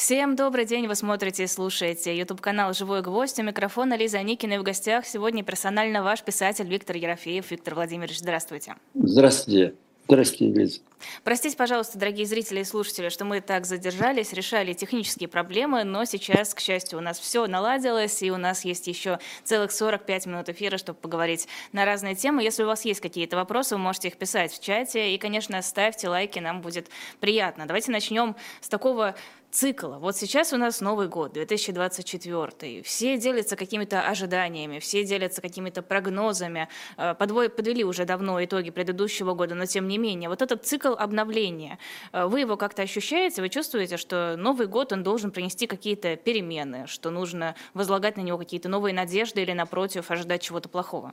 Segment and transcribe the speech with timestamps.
[0.00, 3.38] Всем добрый день, вы смотрите и слушаете YouTube-канал «Живой гвоздь».
[3.38, 7.50] У микрофона Лиза Аникина и в гостях сегодня персонально ваш писатель Виктор Ерофеев.
[7.50, 8.76] Виктор Владимирович, здравствуйте.
[8.94, 9.74] Здравствуйте.
[10.08, 10.80] Здравствуйте, Лиза.
[11.22, 16.54] Простите, пожалуйста, дорогие зрители и слушатели, что мы так задержались, решали технические проблемы, но сейчас,
[16.54, 20.78] к счастью, у нас все наладилось, и у нас есть еще целых 45 минут эфира,
[20.78, 22.42] чтобы поговорить на разные темы.
[22.42, 26.08] Если у вас есть какие-то вопросы, вы можете их писать в чате, и, конечно, ставьте
[26.08, 26.88] лайки, нам будет
[27.20, 27.66] приятно.
[27.66, 29.14] Давайте начнем с такого
[29.50, 29.98] цикла.
[30.00, 32.82] Вот сейчас у нас Новый год, 2024.
[32.82, 36.68] Все делятся какими-то ожиданиями, все делятся какими-то прогнозами.
[36.96, 41.78] Э, подвели уже давно итоги предыдущего года, но тем не менее, вот этот цикл обновления,
[42.12, 46.86] э, вы его как-то ощущаете, вы чувствуете, что Новый год, он должен принести какие-то перемены,
[46.86, 51.12] что нужно возлагать на него какие-то новые надежды или, напротив, ожидать чего-то плохого?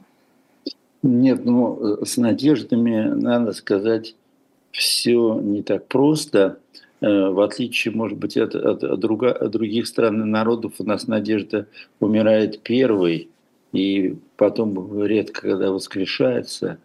[1.04, 4.16] Нет, ну, с надеждами, надо сказать,
[4.72, 6.60] все не так просто.
[7.00, 10.84] Э, в отличие, может быть, от, от, от, друга, от других стран и народов, у
[10.84, 11.68] нас надежда
[12.00, 13.30] умирает первой,
[13.72, 16.80] и потом редко когда воскрешается.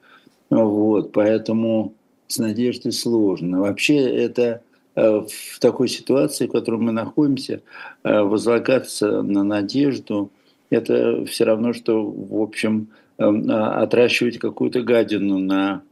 [0.50, 1.94] Вот, поэтому
[2.26, 3.60] с надеждой сложно.
[3.60, 4.62] Вообще это
[4.94, 7.62] э, в такой ситуации, в которой мы находимся,
[8.04, 10.30] э, возлагаться на надежду,
[10.68, 15.82] это все равно, что, в общем, а, отращивать какую-то гадину на,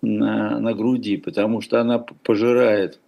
[0.00, 3.00] на, на груди, потому что она пожирает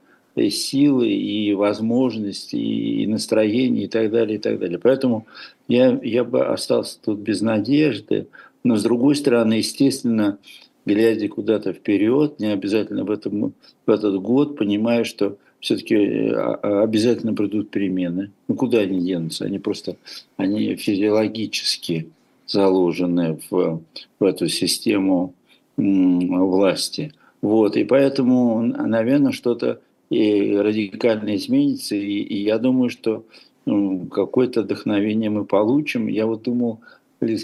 [0.49, 4.79] силы, и возможности, и настроение, и так далее, и так далее.
[4.79, 5.27] Поэтому
[5.69, 8.29] я, я бы остался тут без надежды.
[8.65, 10.39] Но, с другой стороны, естественно,
[10.87, 13.53] глядя куда-то вперед, не обязательно в, этом,
[13.87, 18.31] в этот год, понимая, что все-таки э, а, обязательно придут перемены.
[18.49, 19.45] Ну, куда они денутся?
[19.45, 19.97] Они просто,
[20.37, 22.09] они физиологически
[22.47, 23.83] заложены в,
[24.19, 25.35] в эту систему
[25.77, 27.13] власти.
[27.43, 29.81] Вот, и поэтому, наверное, что-то
[30.11, 31.95] и радикально изменится.
[31.95, 33.25] И, и я думаю, что
[33.65, 36.09] ну, какое-то вдохновение мы получим.
[36.09, 36.81] Я вот думал,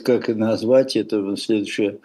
[0.04, 1.98] как назвать это следующее,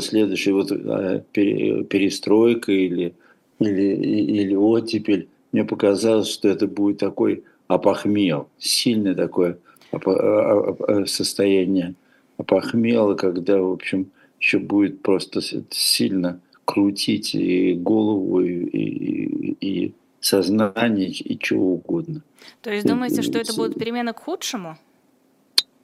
[0.00, 3.14] следующее вот а, перестройка или,
[3.58, 5.28] или, или оттепель.
[5.52, 9.58] Мне показалось, что это будет такой опохмел, сильное такое
[9.92, 11.94] а, состояние
[12.38, 14.10] опохмела, когда, в общем,
[14.40, 19.94] еще будет просто сильно крутить и голову, и, и, и
[20.26, 22.22] сознание и чего угодно.
[22.62, 24.76] То есть думаете, что это будет перемена к худшему?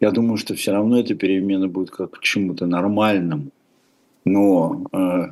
[0.01, 3.47] Я думаю, что все равно эта перемена будет как к чему-то нормальному.
[4.25, 5.27] Но э,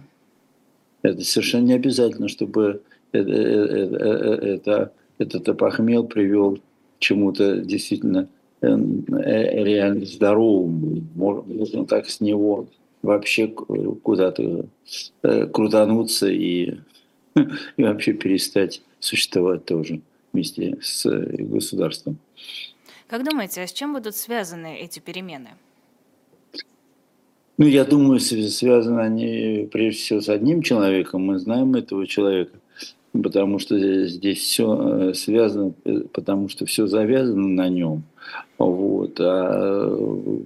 [1.02, 2.82] это совершенно не обязательно, чтобы
[3.12, 6.60] это, это, это, этот опохмел привел к
[7.00, 8.28] чему-то действительно
[8.60, 11.02] э, э, реально здоровому.
[11.16, 12.66] Можно так с него
[13.02, 14.66] вообще куда-то
[15.22, 16.74] э, крутануться и,
[17.76, 20.00] и вообще перестать существовать тоже
[20.32, 22.18] вместе с э, государством.
[23.08, 25.50] Как думаете, а с чем будут связаны эти перемены?
[27.58, 31.22] Ну, я думаю, связаны они прежде всего с одним человеком.
[31.22, 32.52] Мы знаем этого человека,
[33.12, 38.04] потому что здесь все э, связано, э, потому что все завязано на нем.
[38.58, 39.18] Вот.
[39.20, 40.40] А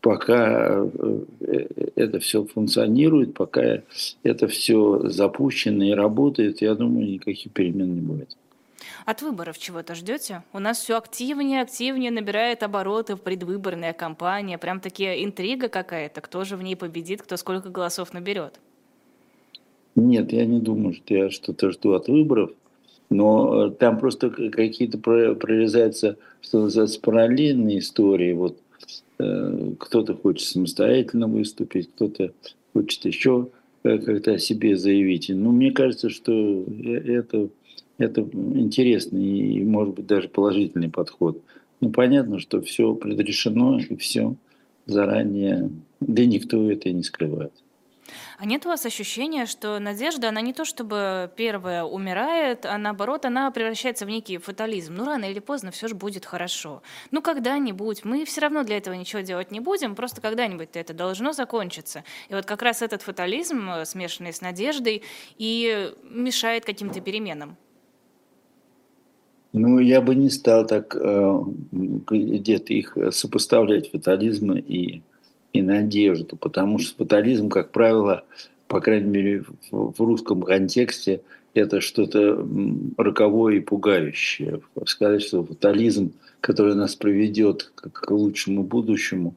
[0.00, 0.86] пока
[1.40, 1.66] э,
[1.96, 3.82] это все функционирует, пока
[4.22, 8.36] это все запущено и работает, я думаю, никаких перемен не будет.
[9.04, 10.42] От выборов чего-то ждете?
[10.52, 14.58] У нас все активнее, активнее набирает обороты в предвыборная кампания.
[14.58, 16.20] Прям такие интрига какая-то.
[16.20, 18.60] Кто же в ней победит, кто сколько голосов наберет?
[19.94, 22.50] Нет, я не думаю, что я что-то жду от выборов.
[23.10, 28.34] Но э, там просто какие-то прорезаются, что называется, параллельные истории.
[28.34, 28.67] Вот Э,
[29.18, 32.32] кто-то хочет самостоятельно выступить, кто-то
[32.72, 33.48] хочет еще
[33.82, 35.28] э, как-то о себе заявить.
[35.28, 37.48] Но мне кажется, что э, это,
[37.98, 41.42] это интересный и, может быть, даже положительный подход.
[41.80, 44.36] Ну, понятно, что все предрешено и все
[44.86, 47.52] заранее, да никто это не скрывает.
[48.40, 53.24] А нет у вас ощущения, что надежда, она не то чтобы первая умирает, а наоборот,
[53.24, 54.94] она превращается в некий фатализм.
[54.94, 56.82] Ну, рано или поздно все же будет хорошо.
[57.10, 58.04] Ну, когда-нибудь.
[58.04, 62.04] Мы все равно для этого ничего делать не будем, просто когда-нибудь это должно закончиться.
[62.28, 65.02] И вот как раз этот фатализм, э, смешанный с надеждой,
[65.36, 67.56] и мешает каким-то переменам.
[69.52, 71.40] Ну, я бы не стал так э,
[71.72, 75.02] где-то их сопоставлять, фатализм и
[75.52, 78.24] и надежду, потому что фатализм, как правило,
[78.66, 81.22] по крайней мере в, русском контексте,
[81.54, 82.46] это что-то
[82.96, 84.60] роковое и пугающее.
[84.86, 89.34] Сказать, что фатализм, который нас приведет к лучшему будущему,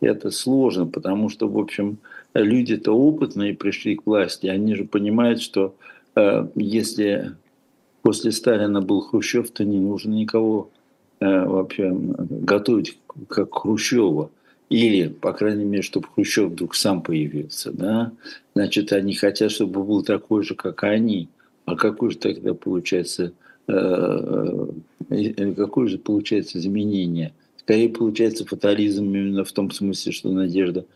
[0.00, 1.98] это сложно, потому что, в общем,
[2.34, 5.76] люди-то опытные пришли к власти, они же понимают, что
[6.16, 7.36] э, если
[8.02, 10.70] после Сталина был Хрущев, то не нужно никого
[11.20, 12.98] э, вообще готовить
[13.28, 14.30] как Хрущева.
[14.72, 17.70] Или, по крайней мере, чтобы Хрущев вдруг сам появился.
[17.72, 18.12] Да?
[18.54, 21.28] Значит, они хотят, чтобы был такой же, как они.
[21.66, 23.34] А какой же тогда получается,
[23.68, 24.66] э,
[25.10, 27.34] э, какое же получается изменение?
[27.58, 30.86] Скорее получается фатализм именно в том смысле, что надежда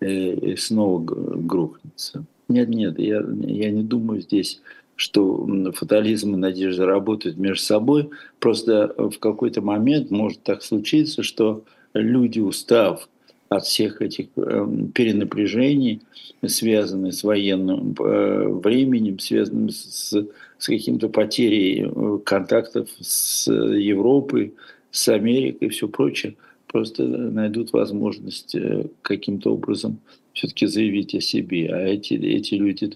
[0.00, 2.24] э, снова грохнется.
[2.48, 4.62] Нет, нет, я, я не думаю здесь,
[4.96, 8.08] что фатализм и надежда работают между собой.
[8.40, 13.06] Просто в какой-то момент может так случиться, что люди, устав
[13.48, 16.02] от всех этих эм, перенапряжений,
[16.46, 20.14] связанных с военным э, временем, связанных с,
[20.58, 24.54] с каким-то потерей э, контактов с Европой,
[24.90, 26.36] с Америкой и все прочее,
[26.66, 29.98] просто найдут возможность э, каким-то образом
[30.34, 31.72] все-таки заявить о себе.
[31.72, 32.92] А эти, эти люди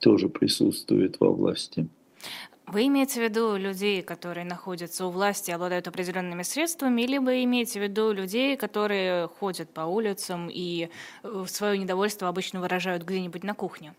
[0.00, 1.88] тоже присутствуют во власти.
[2.66, 7.78] Вы имеете в виду людей, которые находятся у власти, обладают определенными средствами, или вы имеете
[7.78, 10.88] в виду людей, которые ходят по улицам и
[11.22, 13.94] э, свое недовольство обычно выражают где-нибудь на кухне?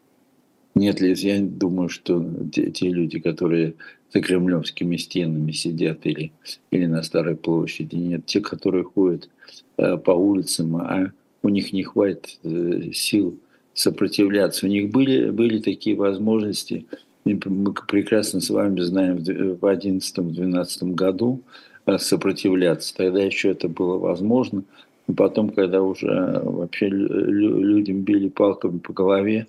[0.76, 3.76] Нет, Лиз, я думаю, что те, те люди, которые
[4.14, 6.34] за кремлевскими стенами сидят или,
[6.70, 9.30] или на Старой площади, нет, те, которые ходят
[9.78, 13.40] э, по улицам, а у них не хватит э, сил
[13.74, 14.66] сопротивляться.
[14.66, 16.86] У них были, были такие возможности–
[17.34, 21.42] мы прекрасно с вами знаем в 2011-2012 году
[21.86, 22.96] э, сопротивляться.
[22.96, 24.64] Тогда еще это было возможно.
[25.08, 29.48] И потом, когда уже вообще людям били палками по голове,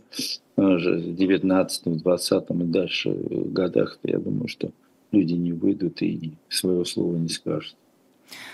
[0.56, 4.70] э, уже в 19 20 и дальше годах, я думаю, что
[5.12, 7.76] люди не выйдут и своего слова не скажут.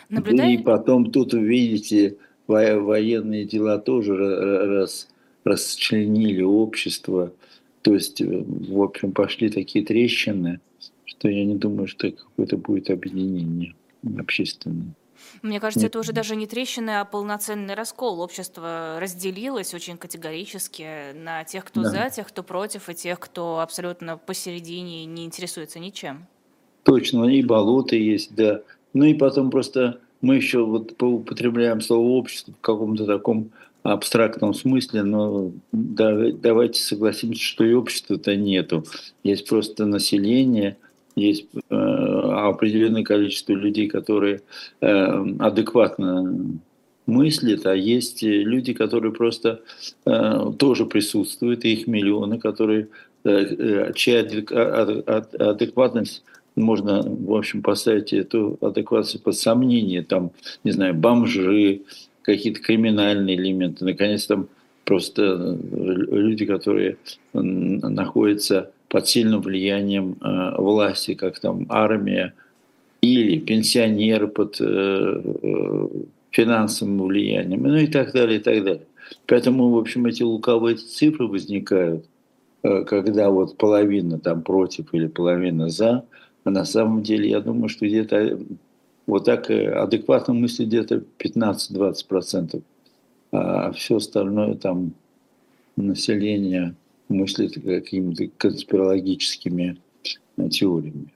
[0.09, 0.55] Наблюдай...
[0.55, 2.17] И потом тут, видите,
[2.47, 5.09] военные дела тоже раз,
[5.45, 7.33] расчленили общество,
[7.85, 10.61] то есть, э, в общем, пошли такие трещины,
[11.05, 13.75] что я не думаю, что какое-то будет объединение
[14.19, 14.95] общественное.
[15.43, 15.91] Мне кажется, Нет.
[15.91, 18.21] это уже даже не трещины, а полноценный раскол.
[18.21, 21.91] Общество разделилось очень категорически на тех, кто да.
[21.91, 26.27] за, тех, кто против, и тех, кто абсолютно посередине не интересуется ничем.
[26.85, 28.63] Точно, и болото есть, да.
[28.95, 33.51] Ну и потом просто мы еще вот употребляем слово общество в каком-то таком
[33.85, 38.85] абстрактном смысле, но давайте согласимся, что и общества-то нету.
[39.23, 40.79] Есть просто население,
[41.15, 44.41] есть э, определенное количество людей, которые
[44.81, 46.59] э, адекватно
[47.07, 49.61] мыслят, а есть люди, которые просто
[50.07, 52.89] э, тоже присутствуют, и их миллионы, которые,
[53.95, 56.23] чья адекватность
[56.57, 60.31] можно, в общем, поставить эту адеквацию под сомнение, там,
[60.63, 61.83] не знаю, бомжи,
[62.25, 64.49] какие-то криминальные элементы, наконец там
[64.85, 66.97] просто э, люди, которые
[67.33, 72.35] находятся под сильным влиянием э, власти, как там армия,
[73.01, 75.89] или пенсионеры под э,
[76.31, 78.87] финансовым влиянием, ну и так далее, и так далее.
[79.27, 82.07] Поэтому, в общем, эти луковые цифры возникают,
[82.63, 86.05] когда вот половина там против или половина за,
[86.45, 88.39] а на самом деле я думаю, что где-то
[89.07, 92.63] вот так э, адекватно мыслить где-то 15-20%.
[93.33, 94.93] А все остальное там
[95.77, 96.75] население
[97.09, 99.77] мыслит какими-то конспирологическими
[100.37, 101.13] э, теориями.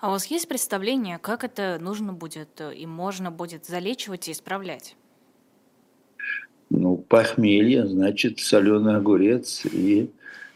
[0.00, 4.32] А у вас есть представление, как это нужно будет э, и можно будет залечивать и
[4.32, 4.96] исправлять?
[6.70, 10.08] Ну, похмелье, значит, соленый огурец и,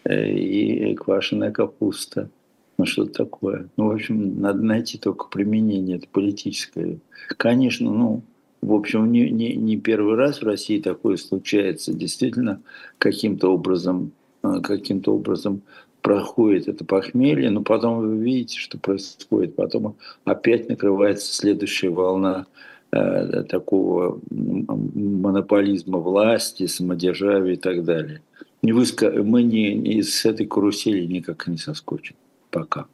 [0.09, 2.31] и квашеная капуста
[2.77, 3.69] ну что такое.
[3.77, 6.99] Ну, в общем, надо найти только применение, это политическое.
[7.37, 8.23] Конечно, ну,
[8.63, 11.93] в общем, не, не, не первый раз в России такое случается.
[11.93, 12.63] Действительно,
[12.99, 14.13] каким-то образом,
[14.43, 15.63] э, каким-то образом
[16.03, 19.55] проходит это похмелье, но потом вы видите, что происходит.
[19.55, 22.47] Потом опять накрывается следующая волна
[22.91, 28.21] э, такого монополизма власти, самодержавия и так далее.
[28.63, 32.17] Мы не, не с этой карусели никак не соскочим
[32.55, 32.87] пока.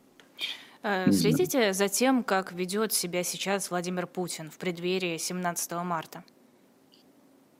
[0.82, 6.24] Э, следите за тем, как ведет себя сейчас Владимир Путин в преддверии 17 марта.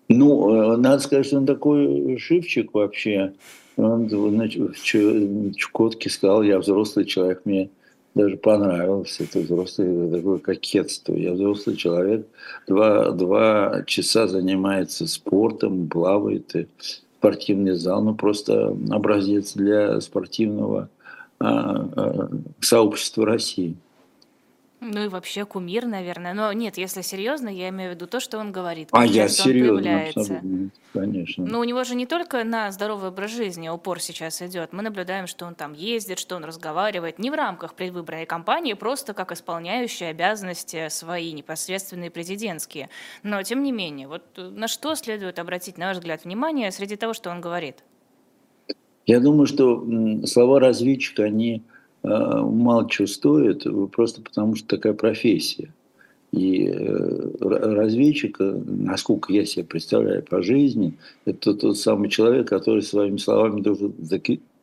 [0.09, 3.35] Ну, э, надо сказать, что он такой живчик вообще.
[3.77, 7.71] Он значит, в Чукотке сказал, я взрослый человек, мне
[8.15, 11.15] даже понравилось это взрослое такое кокетство.
[11.15, 12.27] Я взрослый человек,
[12.67, 16.67] два, два часа занимается спортом, плавает, и
[17.19, 20.89] спортивный зал, ну просто образец для спортивного
[22.61, 23.77] сообщества России.
[24.81, 26.33] Ну и вообще кумир, наверное.
[26.33, 28.89] Но нет, если серьезно, я имею в виду то, что он говорит.
[28.93, 31.45] А я серьезно, абсолютно, конечно.
[31.45, 34.73] Но у него же не только на здоровый образ жизни упор сейчас идет.
[34.73, 39.13] Мы наблюдаем, что он там ездит, что он разговаривает не в рамках предвыборной кампании, просто
[39.13, 42.89] как исполняющий обязанности свои непосредственные президентские.
[43.23, 47.13] Но тем не менее, вот на что следует обратить, на ваш взгляд, внимание среди того,
[47.13, 47.85] что он говорит?
[49.11, 49.85] Я думаю, что
[50.25, 51.63] слова разведчика, они
[52.03, 55.73] Э, мало чего стоит, просто потому что такая профессия.
[56.33, 63.19] И э, разведчик, насколько я себе представляю по жизни, это тот самый человек, который своими
[63.19, 63.93] словами должен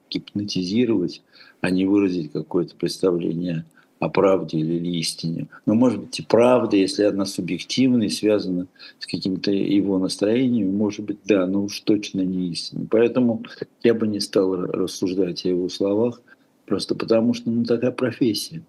[0.10, 1.22] гипнотизировать,
[1.62, 3.66] а не выразить какое-то представление
[4.00, 5.48] о правде или истине.
[5.66, 8.68] Но может быть и правда, если она субъективна и связана
[9.00, 12.86] с каким-то его настроением, может быть, да, но уж точно не истина.
[12.90, 13.44] Поэтому
[13.84, 16.22] я бы не стал рассуждать о его словах,
[16.68, 18.62] Просто потому что ну, такая профессия.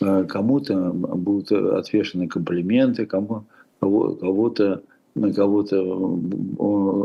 [0.00, 3.46] А кому-то будут отвешены комплименты, кому,
[3.80, 4.82] кого-то
[5.32, 6.18] кого-то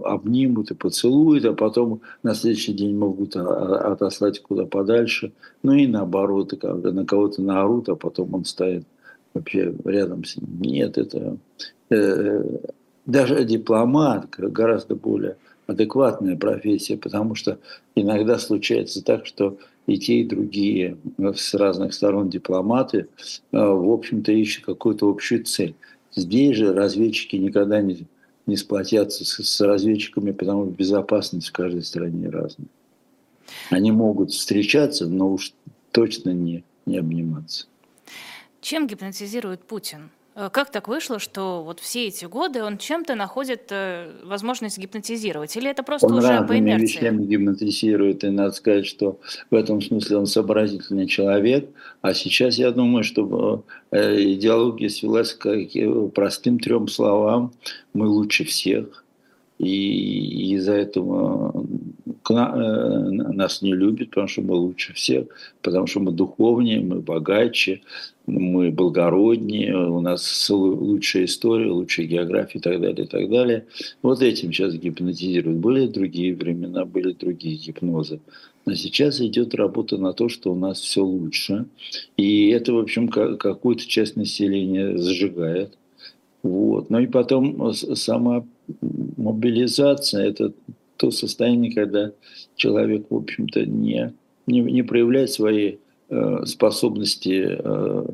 [0.05, 5.31] обнимут и поцелуют, а потом на следующий день могут отослать куда подальше.
[5.63, 8.83] Ну и наоборот, когда на кого-то наорут, а потом он стоит
[9.33, 10.47] вообще рядом с ним.
[10.61, 11.37] Нет, это
[11.89, 12.43] э,
[13.05, 17.57] даже дипломат гораздо более адекватная профессия, потому что
[17.95, 23.07] иногда случается так, что и те, и другие э, с разных сторон дипломаты,
[23.51, 25.75] э, в общем-то, ищут какую-то общую цель.
[26.15, 28.05] Здесь же разведчики никогда не,
[28.45, 32.67] не сплотятся с, с разведчиками, потому что безопасность в каждой стране разная.
[33.69, 35.53] Они могут встречаться, но уж
[35.91, 37.67] точно не, не обниматься.
[38.61, 40.09] Чем гипнотизирует Путин?
[40.35, 45.55] Э, как так вышло, что вот все эти годы он чем-то находит э, возможность гипнотизировать?
[45.55, 46.97] Или это просто он уже по инерции?
[46.97, 49.19] вещами гипнотизирует, и надо сказать, что
[49.51, 51.69] в этом смысле он сообразительный человек.
[52.01, 55.49] А сейчас я думаю, что э, идеология свелась к
[56.15, 57.53] простым трем словам
[57.93, 59.03] «мы лучше всех».
[59.59, 61.65] И из-за этого
[62.29, 65.25] нас не любят, потому что мы лучше всех,
[65.61, 67.81] потому что мы духовнее, мы богаче,
[68.25, 73.65] мы благороднее, у нас лучшая история, лучшая география и так далее, и так далее.
[74.01, 75.59] Вот этим сейчас гипнотизируют.
[75.59, 78.19] Были другие времена, были другие гипнозы.
[78.65, 81.65] Но сейчас идет работа на то, что у нас все лучше.
[82.15, 85.77] И это, в общем, какую-то часть населения зажигает.
[86.43, 86.89] Вот.
[86.89, 88.45] Ну и потом сама
[89.17, 90.53] мобилизация– это
[91.07, 92.11] то состояние, когда
[92.55, 94.13] человек, в общем-то, не,
[94.47, 95.75] не, не проявляет свои
[96.13, 98.05] Э, способности э,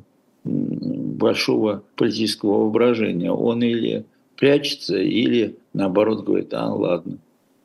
[0.45, 3.29] большого политического воображения.
[3.29, 4.05] Он или
[4.37, 7.17] прячется, или наоборот говорит, а ладно,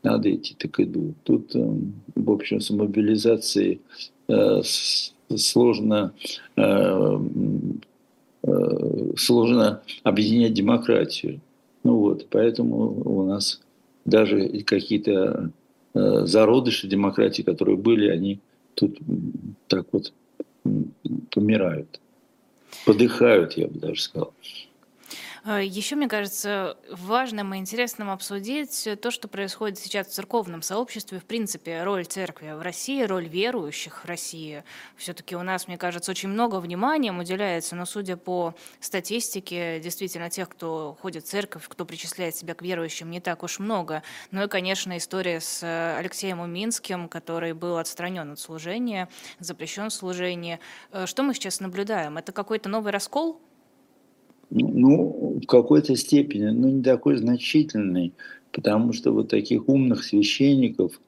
[0.03, 1.15] надо идти, так иду.
[1.23, 1.65] Тут, э,
[2.17, 3.81] в общем, с мобилизацией
[5.37, 6.15] сложно,
[9.17, 11.41] сложно объединять демократию.
[11.83, 13.61] Ну вот, поэтому у нас
[14.05, 15.51] даже какие-то
[15.95, 18.41] зародыши демократии, которые были, они
[18.75, 18.99] тут
[19.69, 20.13] так вот
[21.31, 22.01] помирают.
[22.85, 24.35] Подыхают, я бы даже сказал.
[25.47, 31.19] А, Еще, мне кажется, важным и интересным обсудить то, что происходит сейчас в церковном сообществе,
[31.19, 34.65] в принципе, роль церкви в России, роль верующих в России.
[34.97, 40.49] Все-таки у нас, мне кажется, очень много внимания уделяется, но судя по статистике, действительно, тех,
[40.49, 44.03] кто ходит в церковь, кто причисляет себя к верующим, не так уж много.
[44.31, 45.63] Ну и, конечно, история с
[45.99, 49.11] Алексеем Уминским, который был отстранен от служения,
[49.41, 50.59] запрещен служение.
[50.91, 52.17] Э, что мы сейчас наблюдаем?
[52.17, 53.43] Это какой-то новый раскол?
[54.51, 58.13] Ну, в какой-то степени, но не такой значительный,
[58.53, 61.01] потому что вот таких умных священников,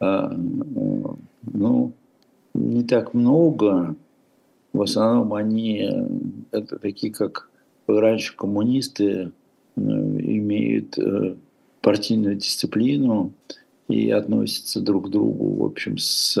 [0.00, 1.92] а, ну,
[2.54, 3.94] не так много.
[4.72, 5.88] В основном они,
[6.52, 7.50] это такие, как
[7.86, 9.32] раньше коммунисты,
[9.76, 11.34] э, имеют э,
[11.80, 13.32] партийную дисциплину
[13.88, 16.36] и относятся друг к другу, в общем, с,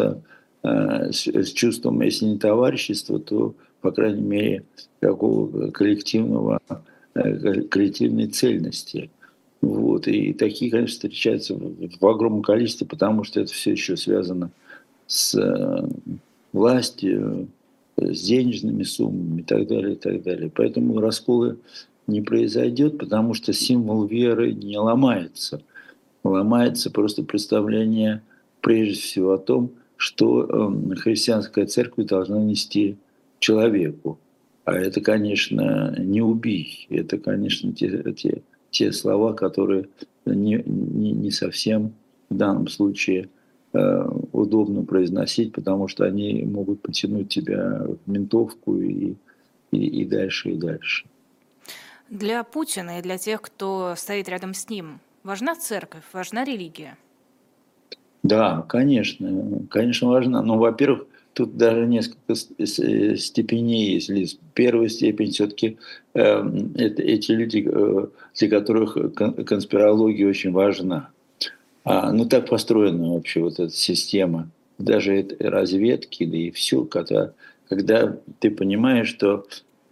[0.62, 4.64] э, с чувством, если не товарищества, то по крайней мере,
[5.00, 6.60] такого коллективного,
[7.14, 9.10] э, коллективной цельности.
[9.60, 10.08] Вот.
[10.08, 14.50] И такие, конечно, встречаются в огромном количестве, потому что это все еще связано
[15.06, 15.88] с э,
[16.52, 17.48] властью,
[17.96, 20.50] с денежными суммами и так далее, и так далее.
[20.54, 21.58] Поэтому расколы
[22.06, 25.62] не произойдет, потому что символ веры не ломается.
[26.24, 28.22] Ломается просто представление
[28.60, 32.96] прежде всего о том, что эм, христианская церковь должна нести
[33.40, 34.18] человеку.
[34.64, 36.86] А это, конечно, не убий.
[36.90, 39.88] Это, конечно, те, те, те слова, которые
[40.24, 41.92] не, не, не совсем
[42.28, 43.28] в данном случае
[43.72, 49.16] э, удобно произносить, потому что они могут потянуть тебя в ментовку и
[49.70, 51.06] и, и дальше, и дальше.
[52.08, 56.96] Для Путина и для тех, кто стоит рядом с ним, важна церковь, важна религия?
[58.22, 60.42] Да, конечно, конечно важна.
[60.42, 64.38] Но, во-первых, тут даже несколько э, степеней есть.
[64.54, 65.78] Первая степень все-таки
[66.14, 66.20] э,
[66.76, 68.06] это, эти люди, э,
[68.38, 68.96] для которых
[69.46, 71.10] конспирология очень важна.
[71.84, 77.32] А, ну так построена вообще вот эта система, даже этой разведки, да и все, когда,
[77.68, 79.46] когда ты понимаешь, что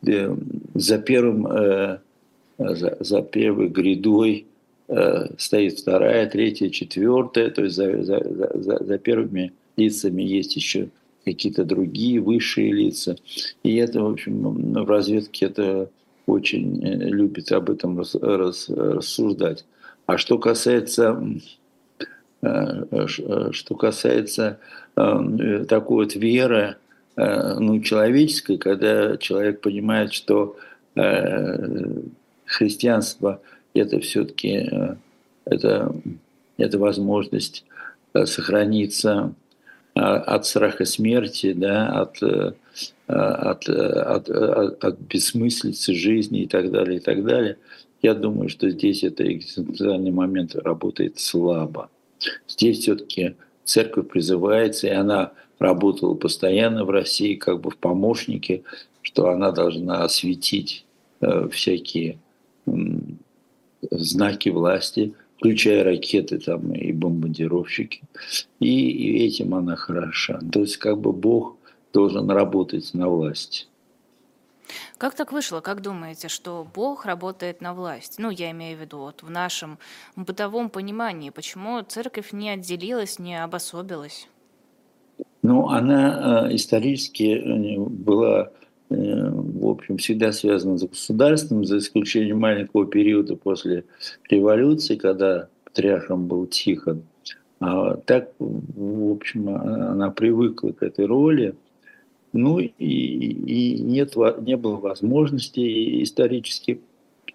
[0.07, 0.37] э,
[0.75, 1.99] за первым, э,
[2.59, 4.47] за, за первой грядой
[4.88, 8.23] э, стоит вторая, третья, четвертая, то есть за, за,
[8.54, 10.88] за, за первыми лицами есть еще
[11.32, 13.16] какие-то другие высшие лица.
[13.62, 15.90] И это, в общем, в разведке это
[16.28, 19.64] очень э, любит об этом рас, рас, рассуждать.
[20.06, 21.23] А что касается,
[22.42, 23.06] э, э,
[23.52, 24.58] что касается
[24.94, 26.75] такой вот веры,
[27.14, 30.56] ну, человеческой, когда человек понимает, что
[32.44, 33.40] христианство
[33.75, 34.68] это все-таки
[35.44, 35.94] это,
[36.56, 37.64] это возможность
[38.12, 39.35] сохраниться
[39.98, 42.52] от страха смерти, да, от, э,
[43.06, 47.56] от, от, от, от бессмыслицы жизни и так далее, и так далее.
[48.02, 51.90] Я думаю, что здесь это экзистенциальный момент работает слабо.
[52.46, 58.62] Здесь все-таки церковь призывается, и она работала постоянно в России как бы в помощнике,
[59.02, 60.84] что она должна осветить
[61.20, 62.18] э, всякие
[62.66, 62.70] э,
[63.90, 68.02] знаки власти, включая ракеты там и бомбардировщики.
[68.61, 70.40] И, и этим она хороша.
[70.52, 71.57] То есть как бы Бог
[71.92, 73.66] должен работать на власти.
[74.99, 78.16] Как так вышло, как думаете, что Бог работает на власть?
[78.18, 79.78] Ну, я имею в виду вот в нашем
[80.14, 81.30] бытовом понимании.
[81.30, 84.28] Почему церковь не отделилась, не обособилась?
[85.42, 88.50] Ну, она э, исторически э, была
[88.90, 93.85] в общем, всегда связано с государством, за исключением маленького периода после
[94.30, 97.02] революции, когда патриархом был Тихон.
[97.61, 101.54] А так, в общем, она привыкла к этой роли.
[102.33, 106.81] Ну и, и нет, не было возможности исторически.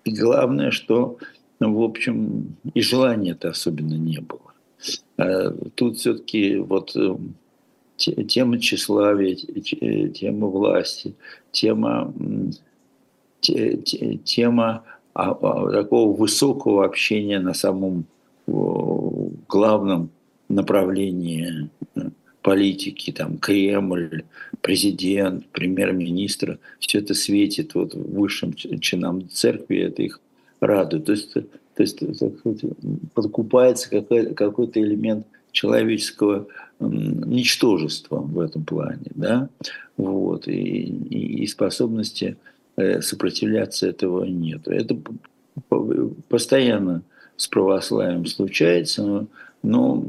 [0.05, 1.17] И главное, что,
[1.59, 4.53] в общем, и желания-то особенно не было.
[5.17, 6.95] А тут все-таки вот
[8.27, 11.13] тема тщеславия, тема власти,
[11.51, 12.13] тема,
[13.41, 18.05] тема а, а, такого высокого общения на самом
[18.45, 20.09] главном
[20.49, 22.01] направлении э,
[22.41, 24.23] политики, там Кремль,
[24.61, 30.19] президент, премьер-министр, все это светит вот высшим чинам церкви, это их
[30.59, 31.05] радует.
[31.05, 31.99] То есть, то есть
[33.13, 36.47] подкупается какой-то элемент человеческого
[36.89, 39.49] ничтожества в этом плане, да,
[39.97, 42.37] вот, и, и способности
[42.75, 44.67] э, сопротивляться этого нет.
[44.67, 44.97] Это
[46.29, 47.03] постоянно
[47.35, 49.27] с православием случается, но,
[49.61, 50.05] но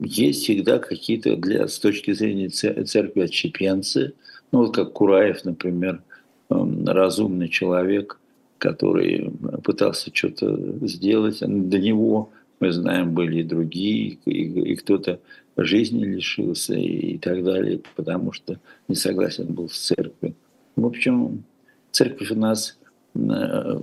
[0.00, 4.14] есть всегда какие-то для, с точки зрения церкви отщепенцы,
[4.52, 6.02] ну вот как Кураев, например,
[6.48, 8.18] разумный человек,
[8.58, 9.30] который
[9.62, 12.30] пытался что-то сделать, до него
[12.64, 15.20] мы знаем, были и другие, и, и кто-то
[15.56, 20.34] жизни лишился и так далее, потому что не согласен был с церковью.
[20.74, 21.44] В общем,
[21.92, 22.78] церковь у нас
[23.14, 23.18] э,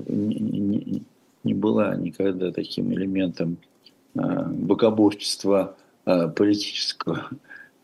[0.08, 1.04] не,
[1.44, 3.58] не была никогда таким элементом
[4.16, 7.30] э, богоборчества э, политического.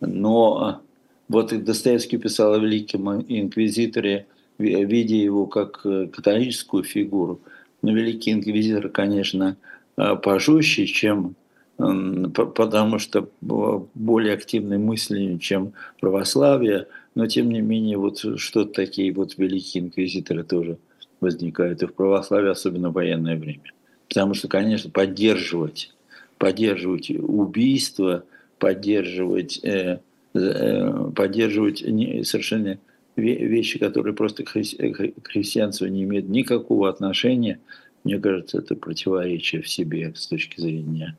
[0.02, 0.82] Но
[1.30, 4.26] вот и Достоевский писал о великом инквизиторе,
[4.58, 7.40] видя его как католическую фигуру.
[7.84, 9.58] Но великий инквизитор, конечно,
[9.98, 11.36] пожестче, чем
[11.78, 19.38] потому что более активной мыслью, чем православие, но тем не менее вот что-то такие вот
[19.38, 20.78] великие инквизиторы тоже
[21.20, 23.72] возникают и в православии, особенно в военное время.
[24.08, 25.94] Потому что, конечно, поддерживать,
[26.38, 28.24] поддерживать убийство,
[28.58, 30.00] поддерживать, э,
[30.34, 32.80] э, поддерживать совершенно
[33.16, 37.60] вещи, которые просто к христианству не имеют никакого отношения,
[38.04, 41.18] мне кажется, это противоречие в себе с точки зрения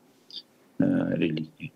[0.79, 1.73] Э, религии.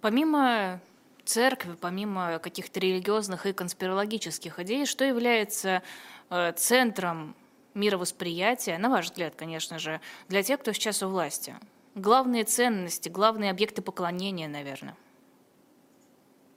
[0.00, 0.80] Помимо
[1.24, 5.82] церкви, помимо каких-то религиозных и конспирологических идей, что является
[6.28, 7.36] э, центром
[7.74, 11.54] мировосприятия, на ваш взгляд, конечно же, для тех, кто сейчас у власти?
[11.94, 14.96] Главные ценности, главные объекты поклонения, наверное.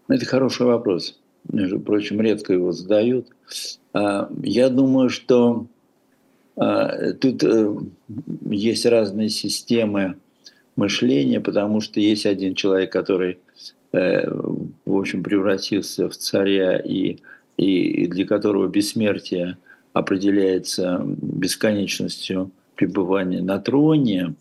[0.08, 1.20] Это хороший вопрос.
[1.48, 3.28] Между прочим, редко его задают.
[3.94, 5.68] А, я думаю, что
[6.60, 7.76] тут э,
[8.50, 10.15] есть разные системы
[10.76, 13.39] мышления, потому что есть один человек, который,
[13.93, 17.17] э, в общем, превратился в царя и,
[17.58, 19.58] и для которого бессмертие
[19.93, 24.36] определяется бесконечностью пребывания на троне,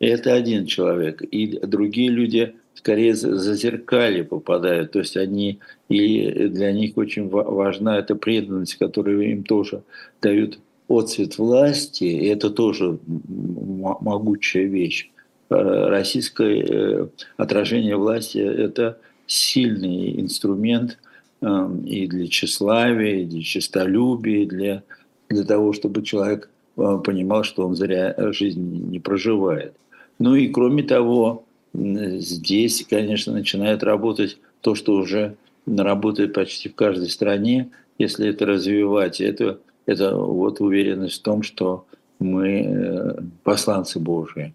[0.00, 1.22] это один человек.
[1.22, 4.92] И другие люди скорее за зеркали попадают.
[4.92, 9.82] То есть они, и для них очень важна эта преданность, которую им тоже
[10.20, 12.04] дают отцвет власти.
[12.04, 15.10] И это тоже могучая вещь.
[15.50, 20.98] Э, российское э, отражение власти– это сильный инструмент
[21.40, 24.82] эм, и для тщеславия, и для честолюбия, и для,
[25.28, 29.74] для того, чтобы человек э, понимал, что он зря жизнь не проживает.
[30.18, 31.44] Ну и кроме того,
[31.74, 39.20] здесь, конечно, начинает работать то, что уже работает почти в каждой стране, если это развивать.
[39.20, 41.86] Это, это вот уверенность в том, что
[42.18, 44.54] мы посланцы Божии,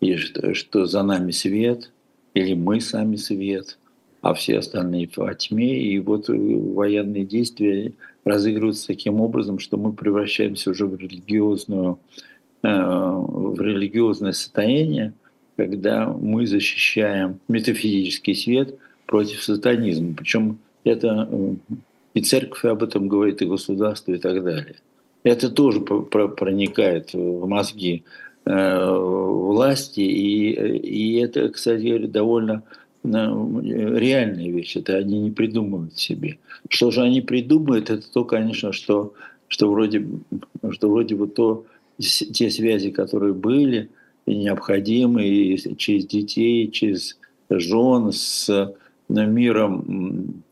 [0.00, 1.90] и что, что за нами свет,
[2.34, 3.78] или мы сами свет,
[4.20, 5.82] а все остальные во тьме.
[5.82, 7.92] И вот военные действия
[8.24, 11.98] разыгрываются таким образом, что мы превращаемся уже в религиозную
[12.62, 15.12] Э, в религиозное состояние,
[15.56, 20.14] когда мы защищаем метафизический свет против сатанизма.
[20.14, 21.54] Причем это э,
[22.18, 24.76] и церковь об этом говорит, и государство, и так далее.
[25.22, 28.02] Это тоже проникает в мозги
[28.44, 32.62] э, власти, и, и это, кстати говоря, довольно
[33.04, 34.76] реальная вещь.
[34.76, 36.38] Это они не придумывают себе.
[36.68, 39.14] Что же они придумывают, это то, конечно, что,
[39.46, 40.04] что, вроде,
[40.70, 41.66] что вроде бы то,
[41.98, 43.90] те связи, которые были
[44.26, 47.16] и необходимы и через детей, через
[47.48, 48.74] жен, с
[49.08, 50.47] миром э,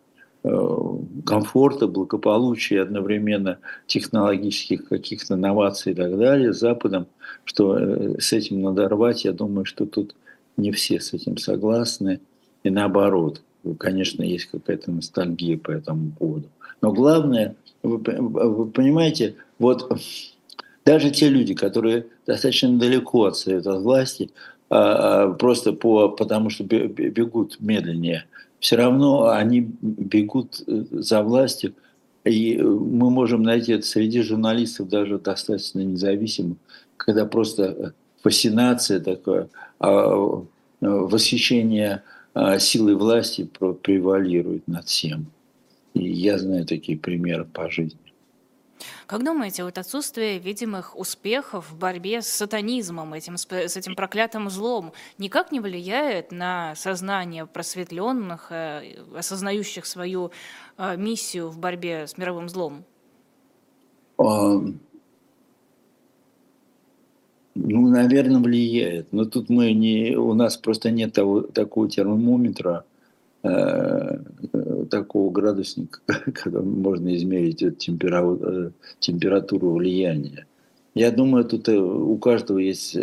[1.25, 7.07] комфорта, благополучия, одновременно технологических каких-то новаций и так далее, с Западом,
[7.45, 9.25] что э, с этим надо рвать.
[9.25, 10.15] Я думаю, что тут
[10.57, 12.21] не все с этим согласны.
[12.63, 13.43] И наоборот,
[13.79, 16.49] конечно, есть какая-то ностальгия по этому поводу.
[16.81, 19.91] Но главное, вы, вы понимаете, вот
[20.85, 24.31] даже те люди, которые достаточно далеко отстают от власти,
[24.69, 28.25] а, а, просто по, потому что бегут медленнее,
[28.61, 31.75] все равно они бегут э, за властью,
[32.25, 36.59] и мы можем найти это среди журналистов даже достаточно независимых,
[36.97, 37.91] когда просто э,
[38.23, 40.43] фасцинация такое, а,
[40.81, 42.03] восхищение
[42.59, 43.49] силой власти
[43.83, 45.27] превалирует над всем.
[45.95, 48.06] И я знаю такие примеры по жизни.
[49.07, 54.93] Как думаете, вот отсутствие видимых успехов в борьбе с сатанизмом, этим, с этим проклятым злом,
[55.17, 60.33] никак не влияет на сознание просветленных, э, осознающих свою
[60.77, 62.85] э, миссию в борьбе с мировым злом?
[64.19, 64.61] А,
[67.55, 69.13] ну, наверное, влияет.
[69.13, 72.85] Но тут мы не, у нас просто нет того, такого термометра,
[73.47, 74.19] Э,
[74.87, 76.01] такого градусника,
[76.33, 78.71] когда можно измерить температуру, э,
[79.01, 80.47] температуру влияния.
[80.95, 82.97] Я думаю, тут э, у каждого есть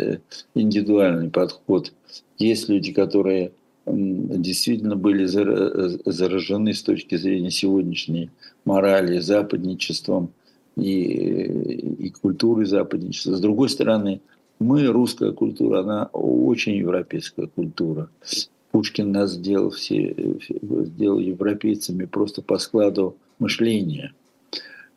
[0.54, 1.92] индивидуальный подход.
[2.38, 3.52] Есть люди, которые
[3.86, 8.30] действительно были заражены с точки зрения сегодняшней
[8.64, 10.30] морали, западничеством
[10.76, 10.90] и,
[11.98, 13.36] и культуры западничества.
[13.36, 14.20] С другой стороны,
[14.58, 18.08] мы, русская культура, она очень европейская культура.
[18.74, 20.16] Пушкин нас сделал, все,
[20.50, 24.12] сделал европейцами просто по складу мышления.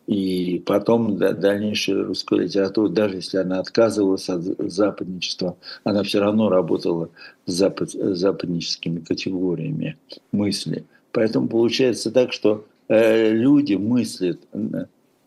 [0.08, 7.12] И потом дальнейшая русская литература, даже если она отказывалась от западничества, она все равно работала
[7.46, 9.96] с запад, западническими категориями
[10.32, 10.84] мысли.
[11.12, 14.40] Поэтому получается так, что э, люди мыслят,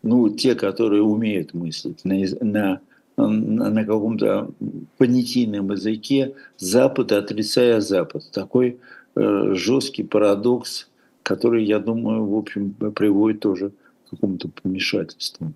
[0.03, 2.81] ну, те, которые умеют мыслить на, на
[3.17, 4.49] на каком-то
[4.97, 8.23] понятийном языке Запад, отрицая Запад.
[8.31, 8.79] Такой
[9.15, 10.89] э, жесткий парадокс,
[11.23, 15.53] который, я думаю, в общем, приводит тоже к какому-то помешательству.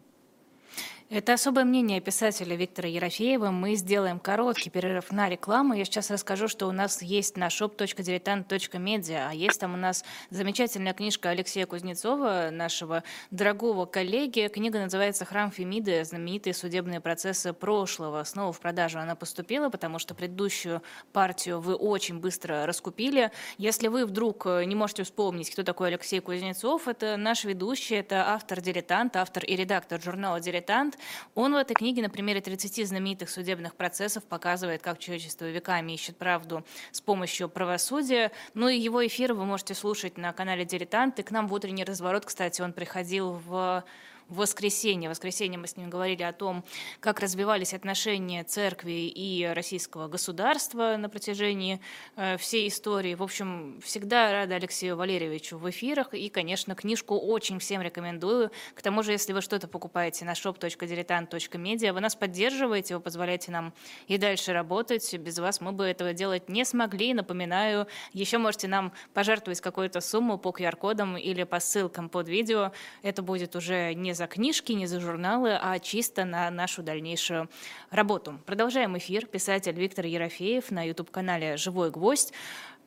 [1.11, 3.51] Это особое мнение писателя Виктора Ерофеева.
[3.51, 5.75] Мы сделаем короткий перерыв на рекламу.
[5.75, 10.95] Я сейчас расскажу, что у нас есть на shop.diletant.media, а есть там у нас замечательная
[10.95, 14.49] книжка Алексея Кузнецова, нашего дорогого коллеги.
[14.51, 16.03] Книга называется «Храм Фемиды.
[16.03, 18.23] Знаменитые судебные процессы прошлого».
[18.23, 20.81] Снова в продажу она поступила, потому что предыдущую
[21.13, 23.31] партию вы очень быстро раскупили.
[23.59, 29.15] Если вы вдруг не можете вспомнить, кто такой Алексей Кузнецов, это наш ведущий, это автор-дилетант,
[29.17, 30.94] автор и редактор журнала «Дилетант»,
[31.33, 36.17] он в этой книге на примере 30 знаменитых судебных процессов показывает, как человечество веками ищет
[36.17, 38.31] правду с помощью правосудия.
[38.53, 41.19] Ну и его эфиры вы можете слушать на канале «Дилетант».
[41.19, 43.83] И к нам в утренний разворот, кстати, он приходил в
[44.29, 45.09] в воскресенье.
[45.09, 46.63] В воскресенье мы с ним говорили о том,
[46.99, 51.79] как развивались отношения церкви и российского государства на протяжении
[52.15, 53.13] э, всей истории.
[53.13, 56.13] В общем, всегда рада Алексею Валерьевичу в эфирах.
[56.13, 58.51] И, конечно, книжку очень всем рекомендую.
[58.73, 63.73] К тому же, если вы что-то покупаете на shop.diletant.media, вы нас поддерживаете, вы позволяете нам
[64.07, 65.13] и дальше работать.
[65.13, 67.13] Без вас мы бы этого делать не смогли.
[67.13, 72.71] Напоминаю, еще можете нам пожертвовать какую-то сумму по QR-кодам или по ссылкам под видео.
[73.03, 77.49] Это будет уже не за книжки, не за журналы, а чисто на нашу дальнейшую
[77.91, 78.39] работу.
[78.45, 79.25] Продолжаем эфир.
[79.27, 82.33] Писатель Виктор Ерофеев на YouTube-канале «Живой гвоздь».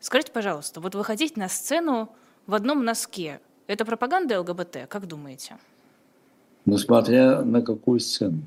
[0.00, 2.08] Скажите, пожалуйста, вот выходить на сцену
[2.46, 5.58] в одном носке– это пропаганда ЛГБТ, как думаете?
[6.64, 8.40] Ну, смотря на какую сцену.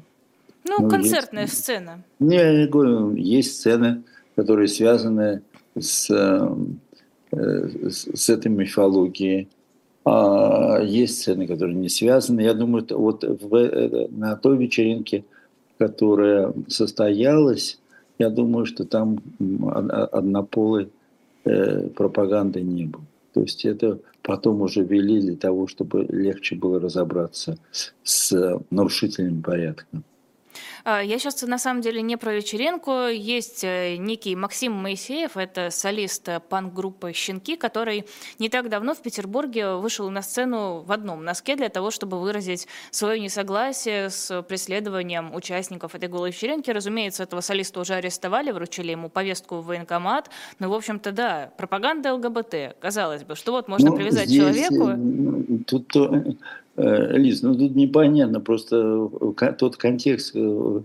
[0.63, 2.03] Ну, ну концертная есть, сцена.
[2.19, 4.03] Не, я говорю, есть сцены,
[4.35, 5.43] которые связаны
[5.79, 6.55] с, э,
[7.31, 9.47] с, с этой мифологией.
[10.03, 12.41] А есть сцены, которые не связаны.
[12.41, 15.23] Я думаю, вот в, на той вечеринке,
[15.77, 17.79] которая состоялась,
[18.17, 19.19] я думаю, что там
[20.11, 20.89] однополой
[21.45, 23.03] э, пропаганды не было.
[23.33, 27.57] То есть это потом уже вели для того, чтобы легче было разобраться
[28.03, 29.85] с нарушителями порядка.
[30.83, 33.07] А, я сейчас на самом деле не про вечеринку.
[33.07, 38.05] Есть э, некий Максим Моисеев, это солист э, панк-группы «Щенки», который
[38.39, 42.67] не так давно в Петербурге вышел на сцену в одном носке для того, чтобы выразить
[42.89, 46.71] свое несогласие с преследованием участников этой голой вечеринки.
[46.71, 50.29] Разумеется, этого солиста уже арестовали, вручили ему повестку в военкомат.
[50.59, 54.89] Но, в общем-то, да, пропаганда ЛГБТ, казалось бы, что вот можно ну, привязать здесь, человеку...
[54.89, 55.95] Э, тут
[56.70, 59.09] Э, Лиз, ну тут непонятно просто
[59.41, 60.81] э, тот контекст э,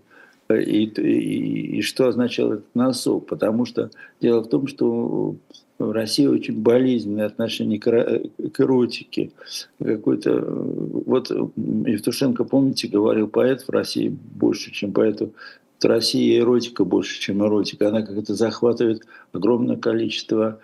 [0.51, 3.27] и, и, и что означал этот носок.
[3.27, 5.37] Потому что дело в том, что
[5.79, 9.31] в России очень болезненное отношение к эротике.
[9.79, 15.33] Какой-то, вот Евтушенко, помните, говорил, поэт в России больше, чем поэту.
[15.81, 17.89] В России эротика больше, чем эротика.
[17.89, 20.59] Она как-то захватывает огромное количество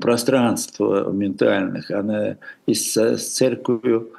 [0.00, 1.90] пространства ментальных.
[1.90, 4.12] Она и с, с церковью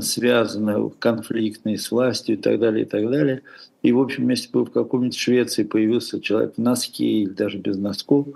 [0.00, 3.42] связаны конфликтные с властью и так далее, и так далее.
[3.82, 7.76] И, в общем, если бы в каком-нибудь Швеции появился человек в носке или даже без
[7.76, 8.26] носков,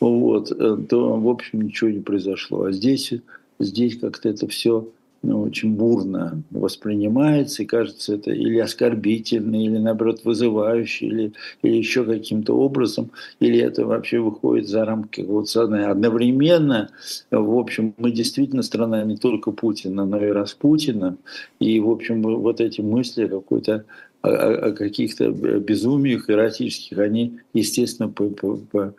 [0.00, 2.64] вот, э, то, в общем, ничего не произошло.
[2.64, 3.12] А здесь,
[3.58, 4.88] здесь как-то это все
[5.22, 11.32] ну, очень бурно воспринимается, и кажется это или оскорбительно, или наоборот вызывающе, или,
[11.62, 15.86] или еще каким-то образом, или это вообще выходит за рамки сознания.
[15.86, 16.90] Одновременно,
[17.30, 21.16] в общем, мы действительно страна не только Путина, но и Распутина,
[21.60, 23.84] и, в общем, вот эти мысли какой-то
[24.22, 28.94] о, о каких-то безумиях эротических, они, естественно, по, по, по,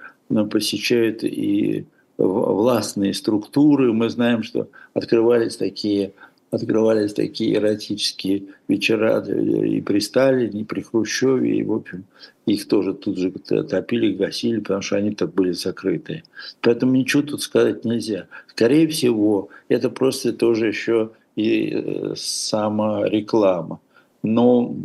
[0.45, 1.85] посещают и
[2.17, 3.93] властные структуры.
[3.93, 6.13] Мы знаем, что открывались такие,
[6.51, 12.05] открывались такие эротические вечера и при Сталине, и при Хрущеве, и, в общем,
[12.45, 16.23] их тоже тут же топили, гасили, потому что они-то были закрытые.
[16.61, 18.27] Поэтому ничего тут сказать нельзя.
[18.47, 23.79] Скорее всего, это просто тоже еще и э, сама реклама.
[24.21, 24.75] Но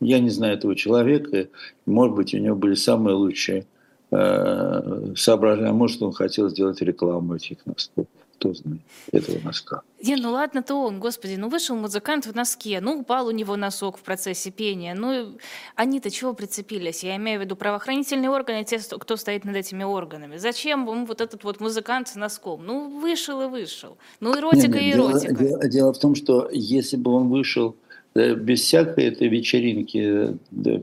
[0.00, 1.48] я не знаю этого человека,
[1.86, 3.66] может быть, у него были самые лучшие
[4.10, 5.72] э, соображения.
[5.72, 8.06] Может, он хотел сделать рекламу этих носков.
[8.34, 8.80] Кто знает
[9.12, 9.82] этого носка.
[10.02, 13.54] Не, ну ладно, то он, господи, ну вышел музыкант в носке, ну упал у него
[13.56, 15.36] носок в процессе пения, ну
[15.74, 17.04] они-то чего прицепились?
[17.04, 20.38] Я имею в виду правоохранительные органы, те, кто стоит над этими органами.
[20.38, 22.64] Зачем ему вот этот вот музыкант с носком?
[22.64, 23.98] Ну вышел и вышел.
[24.20, 25.34] Ну эротика нет, нет, и эротика.
[25.34, 27.76] Дело, дело, дело в том, что если бы он вышел
[28.14, 30.80] да, без всякой этой вечеринки, да,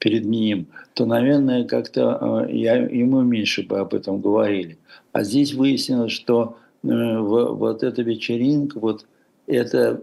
[0.00, 4.78] перед ним, то, наверное, как-то э, я, ему меньше бы об этом говорили.
[5.12, 9.04] А здесь выяснилось, что э, вот эта вечеринка, вот
[9.46, 10.02] это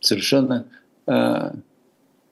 [0.00, 0.66] совершенно
[1.06, 1.52] э,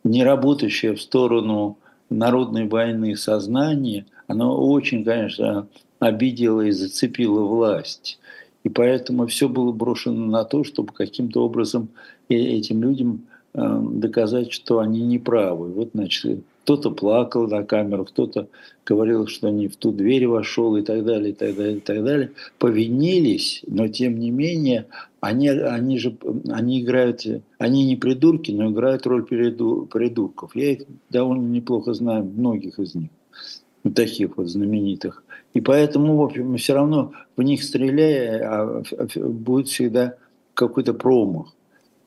[0.05, 1.79] не работающее в сторону
[2.11, 5.69] народной войны сознание, оно очень, конечно,
[6.01, 8.19] обидело и зацепило власть.
[8.64, 11.88] И поэтому все было брошено на то, чтобы каким-то образом
[12.29, 15.73] этим людям доказать, что они не правы.
[15.73, 18.48] Вот, значит, кто-то плакал на камеру, кто-то
[18.85, 22.02] говорил, что не в ту дверь вошел и так далее, и так далее, и так
[22.02, 22.33] далее.
[22.59, 24.87] Повинились, но тем не менее
[25.20, 26.16] они, они же
[26.48, 27.24] они играют,
[27.59, 30.57] они не придурки, но играют роль придурков.
[30.57, 33.11] Я их довольно неплохо знаю, многих из них,
[33.94, 35.22] таких вот знаменитых.
[35.55, 38.83] И поэтому, в общем, все равно в них стреляя, а
[39.14, 40.16] будет всегда
[40.55, 41.55] какой-то промах.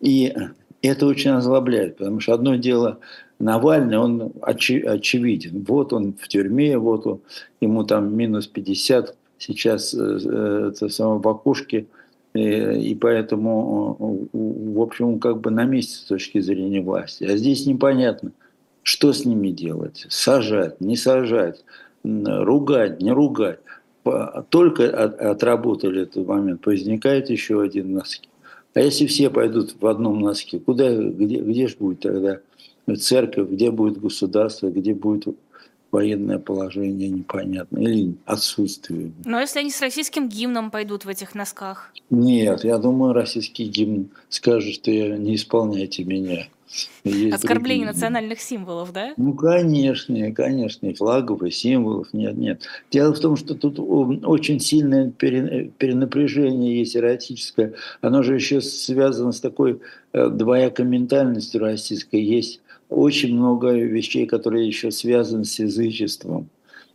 [0.02, 0.36] И
[0.82, 3.00] это очень озлобляет, потому что одно дело
[3.39, 5.65] Навальный, он очи, очевиден.
[5.67, 7.21] Вот он в тюрьме, вот он,
[7.62, 11.88] ему там минус 50, сейчас э, это самое в окошке
[12.34, 17.23] и поэтому, в общем, как бы на месте с точки зрения власти.
[17.23, 18.32] А здесь непонятно,
[18.84, 21.63] что с ними делать, сажать, не сажать,
[22.04, 23.60] ругать, не ругать.
[24.49, 28.30] Только отработали этот момент, возникает еще один носки.
[28.75, 32.39] А если все пойдут в одном носке, куда, где, где же будет тогда
[32.95, 35.28] церковь, где будет государство, где будет
[35.91, 39.12] военное положение непонятно или отсутствие.
[39.25, 41.91] Но если они с российским гимном пойдут в этих носках?
[42.10, 46.47] Нет, я думаю, российский гимн скажет, что не исполняйте меня.
[47.04, 47.93] Есть Оскорбление другие.
[47.93, 49.13] национальных символов, да?
[49.17, 52.62] Ну, конечно, конечно, и флагов, и символов, нет, нет.
[52.91, 57.73] Дело в том, что тут очень сильное перенапряжение есть эротическое.
[58.02, 59.82] Оно же еще связано с такой
[60.13, 62.21] э, двоякой ментальностью российской.
[62.21, 66.49] Есть очень много вещей, которые еще связаны с язычеством.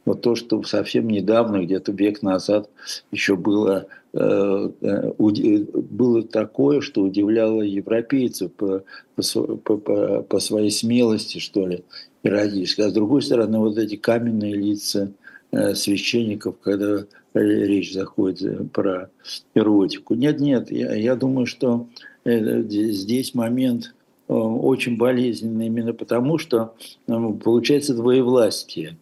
[0.04, 2.68] Вот то, что совсем недавно, где-то век назад,
[3.11, 8.85] еще было, э, э, было такое, что удивляло европейцев по,
[9.16, 11.85] по, по, по своей смелости, что ли,
[12.22, 12.87] эротической.
[12.87, 15.11] А с другой стороны, вот эти каменные лица
[15.52, 19.09] э, священников, когда речь заходит про
[19.54, 20.14] эротику.
[20.14, 21.88] Нет, нет, я, я думаю, что
[22.24, 23.94] здесь момент
[24.28, 26.74] очень болезненный именно потому, что
[27.06, 28.96] получается двоевластие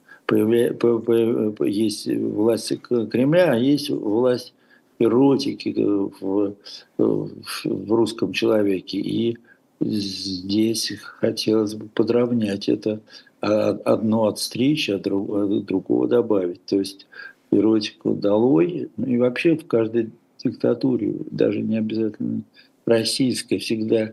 [1.66, 4.54] есть власть Кремля, а есть власть
[4.98, 6.54] эротики в,
[6.98, 8.98] в русском человеке.
[8.98, 9.38] И
[9.80, 13.00] здесь хотелось бы подровнять это
[13.40, 16.64] одно отстричь, а другого добавить.
[16.64, 17.06] То есть
[17.50, 18.88] эротику долой.
[18.96, 20.10] Ну и вообще в каждой
[20.42, 22.42] диктатуре, даже не обязательно
[22.86, 24.12] российской, всегда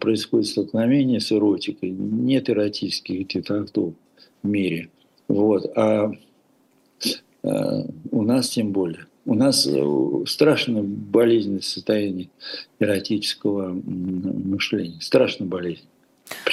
[0.00, 1.90] происходит столкновение с эротикой.
[1.90, 3.94] Нет эротических диктатур
[4.42, 4.90] в мире.
[5.28, 5.70] Вот.
[5.76, 6.12] А,
[7.42, 9.06] а у нас тем более.
[9.26, 12.28] У нас э, страшно болезненное состояние
[12.78, 15.00] эротического мышления.
[15.00, 15.84] Страшно болезнь.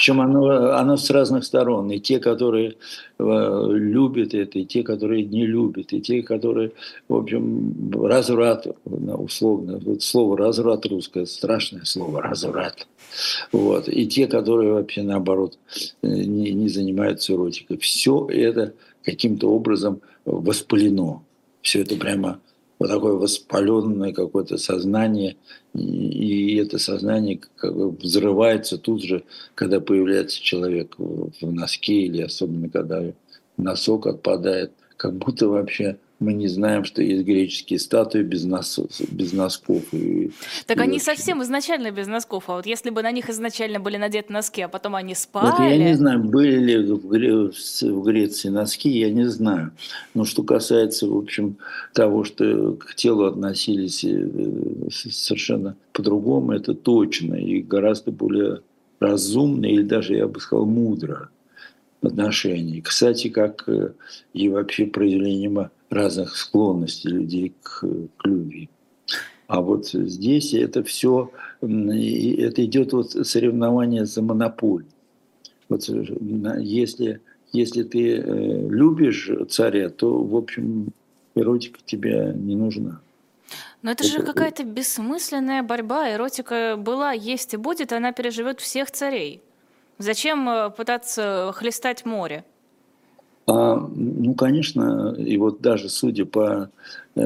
[0.02, 1.88] Причем оно, оно с разных сторон.
[1.92, 2.74] И те, которые
[3.20, 6.72] э, любят это, и те, которые не любят, и те, которые,
[7.06, 12.88] в общем, разврат, условно, вот слово разврат русское, страшное слово, разврат.
[13.52, 13.88] Вот.
[13.88, 15.56] И те, которые вообще наоборот
[16.02, 17.78] э, не, не занимаются эротикой.
[17.78, 21.22] Все это каким-то образом воспалено.
[21.60, 22.40] Все это прямо
[22.82, 25.36] вот такое воспаленное какое-то сознание,
[25.72, 29.22] и это сознание как бы взрывается тут же,
[29.54, 33.04] когда появляется человек в носке, или особенно когда
[33.56, 38.80] носок отпадает, как будто вообще мы не знаем, что есть греческие статуи без, нос,
[39.10, 39.82] без носков.
[39.92, 40.30] И,
[40.66, 41.04] так и они вообще.
[41.04, 44.68] совсем изначально без носков, а вот если бы на них изначально были надеты носки, а
[44.68, 45.50] потом они спали...
[45.50, 49.72] Вот я не знаю, были ли в, в Греции носки, я не знаю.
[50.14, 51.56] Но что касается, в общем,
[51.92, 58.60] того, что к телу относились э, совершенно по-другому, это точно и гораздо более
[59.00, 61.30] разумно или даже, я бы сказал, мудро
[62.02, 62.80] отношении.
[62.80, 63.92] Кстати, как э,
[64.32, 67.84] и вообще проявлением разных склонностей людей к,
[68.16, 68.68] к любви.
[69.46, 74.88] А вот здесь это все, это идет вот соревнование за монополию.
[75.68, 76.04] Вот э,
[76.60, 77.20] если,
[77.52, 80.88] если ты э, любишь царя, то, в общем,
[81.34, 83.00] эротика тебе не нужна.
[83.82, 86.12] Но это, это же какая-то бессмысленная борьба.
[86.12, 89.42] Эротика была, есть и будет, она переживет всех царей.
[90.02, 92.44] Зачем э, пытаться хлестать море?
[93.46, 96.70] А, ну, конечно, и вот даже судя по
[97.14, 97.20] э,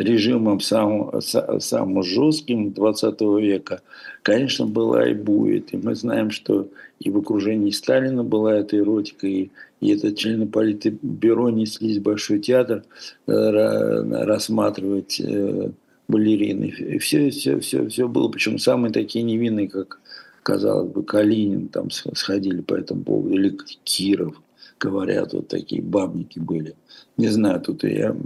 [0.00, 3.82] режимам самым, самым жестким 20 века,
[4.22, 5.74] конечно, была и будет.
[5.74, 6.68] И мы знаем, что
[7.00, 9.50] и в окружении Сталина была эта эротика, и,
[9.82, 12.84] и это члены политбюро неслись в Большой театр
[13.26, 15.70] э, рассматривать э,
[16.08, 16.62] балерин.
[16.64, 18.28] И все, все, все, все было.
[18.28, 20.00] Причем самые такие невинные, как,
[20.42, 24.40] казалось бы, Калинин, там сходили по этому поводу, или Киров–
[24.82, 26.74] говорят, вот такие бабники были.
[27.16, 28.16] Не знаю, тут я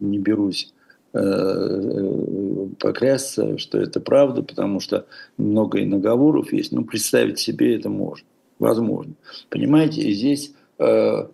[0.00, 0.72] не берусь
[1.12, 5.06] э, э, поклясться, что это правда, потому что
[5.36, 8.26] много и наговоров есть, но представить себе это можно,
[8.58, 9.14] возможно.
[9.50, 11.26] Понимаете, и здесь э,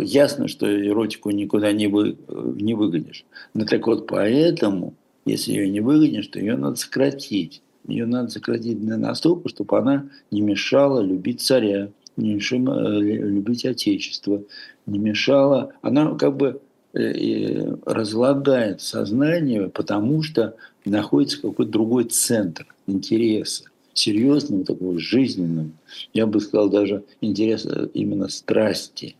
[0.00, 3.24] ясно, что эротику никуда не, вы, не выгонишь.
[3.54, 7.62] Но так вот, поэтому, если ее не выгонишь, то ее надо сократить.
[7.90, 14.42] Ее надо сократить настолько, чтобы она не мешала любить царя, не мешала э, любить Отечество,
[14.86, 15.72] не мешала.
[15.82, 16.60] Она как бы
[16.94, 25.70] э, разлагает сознание, потому что находится какой-то другой центр интереса, серьезного, такого жизненного.
[26.12, 29.16] Я бы сказал даже интереса именно страсти.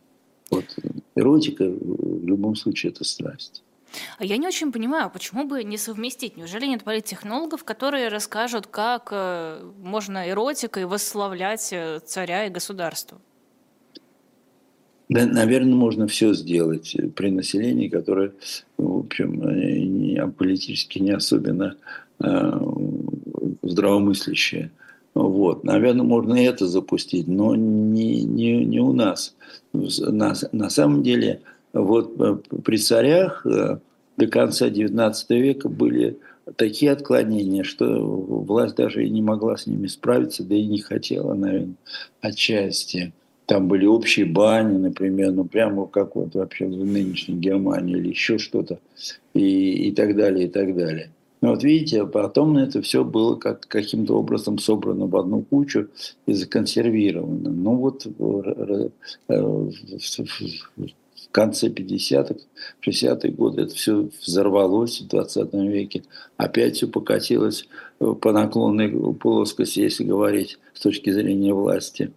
[0.49, 0.65] Вот
[1.15, 3.63] эротика в любом случае это страсть.
[4.17, 6.37] А я не очень понимаю, почему бы не совместить?
[6.37, 13.19] Неужели нет политтехнологов, которые расскажут, как э, можно эротикой восславлять э, царя и государство?
[15.09, 18.31] Да, наверное, можно все сделать при населении, которое,
[18.77, 21.75] в общем, не, политически не особенно
[22.23, 22.51] э,
[23.61, 24.71] здравомыслящее.
[25.13, 25.65] Вот.
[25.65, 29.35] Наверное, можно это запустить, но не, не, не у нас.
[29.73, 31.41] На, на самом деле,
[31.73, 33.79] вот э, при царях э,
[34.17, 36.17] до конца XIX века были
[36.55, 41.33] такие отклонения, что власть даже и не могла с ними справиться, да и не хотела,
[41.33, 41.75] наверное,
[42.21, 43.13] отчасти.
[43.45, 48.37] Там были общие бани, например, ну прямо как вот вообще в нынешней Германии или еще
[48.37, 48.79] что-то,
[49.33, 51.09] и, и так далее, и так далее.
[51.41, 55.87] Но вот видите, потом это все было как, каким-то образом собрано в одну кучу
[56.27, 57.49] и законсервировано.
[57.49, 58.89] Ну вот э,
[61.31, 62.41] в конце 50-х,
[62.85, 66.03] 60-е годы это все взорвалось в 20 веке.
[66.35, 67.69] Опять все покатилось
[67.99, 72.11] по наклонной плоскости, если говорить с точки зрения власти.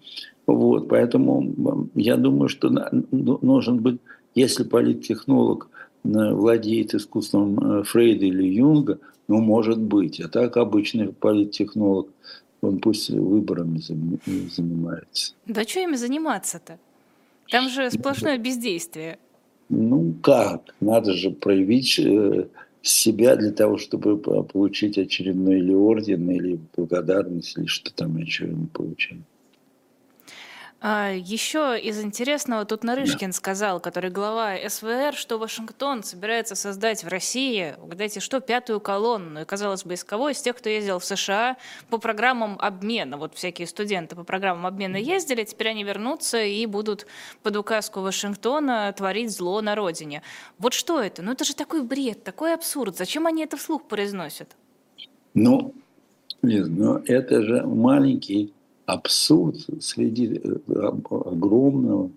[0.48, 4.00] Вот, поэтому я думаю, что ну, нужен быть,
[4.34, 5.68] если политтехнолог
[6.02, 8.98] владеет искусством э, Фрейда или Юнга,
[9.28, 10.20] ну, может быть.
[10.20, 12.08] А так обычный политтехнолог,
[12.60, 15.34] он пусть выборами занимается.
[15.46, 16.78] Да что ими заниматься-то?
[17.50, 19.18] Там же сплошное бездействие.
[19.68, 20.74] Ну как?
[20.80, 22.48] Надо же проявить э,
[22.82, 28.66] себя для того, чтобы получить очередной или орден, или благодарность, или что там еще мы
[28.66, 29.24] получаем.
[30.86, 37.08] А, Еще из интересного тут Нарышкин сказал, который глава СВР, что Вашингтон собирается создать в
[37.08, 39.40] России, угадайте что, пятую колонну.
[39.40, 40.28] И, казалось бы, из кого?
[40.28, 41.56] Из тех, кто ездил в США
[41.88, 43.16] по программам обмена.
[43.16, 47.06] Вот всякие студенты по программам обмена ездили, теперь они вернутся и будут
[47.42, 50.20] под указку Вашингтона творить зло на родине.
[50.58, 51.22] Вот что это?
[51.22, 52.94] Ну это же такой бред, такой абсурд.
[52.94, 54.54] Зачем они это вслух произносят?
[55.32, 55.72] Ну,
[56.42, 58.52] Лиз, ну это же маленький
[58.86, 62.10] абсурд среди э, огромного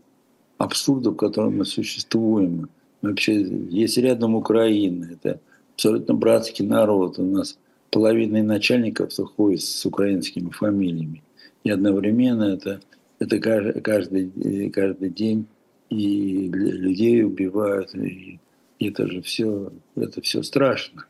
[0.58, 2.70] абсурда, в котором мы существуем.
[3.02, 5.40] Вообще есть рядом Украина, это
[5.76, 7.20] абсолютно братский народ.
[7.20, 7.58] У нас
[7.92, 11.24] половина начальников ходит с украинскими фамилиями.
[11.64, 12.82] И одновременно это,
[13.20, 15.46] это каждый, каждый, каждый день
[15.90, 17.94] и людей убивают.
[17.96, 18.40] И
[18.80, 21.06] это же все, это все страшно.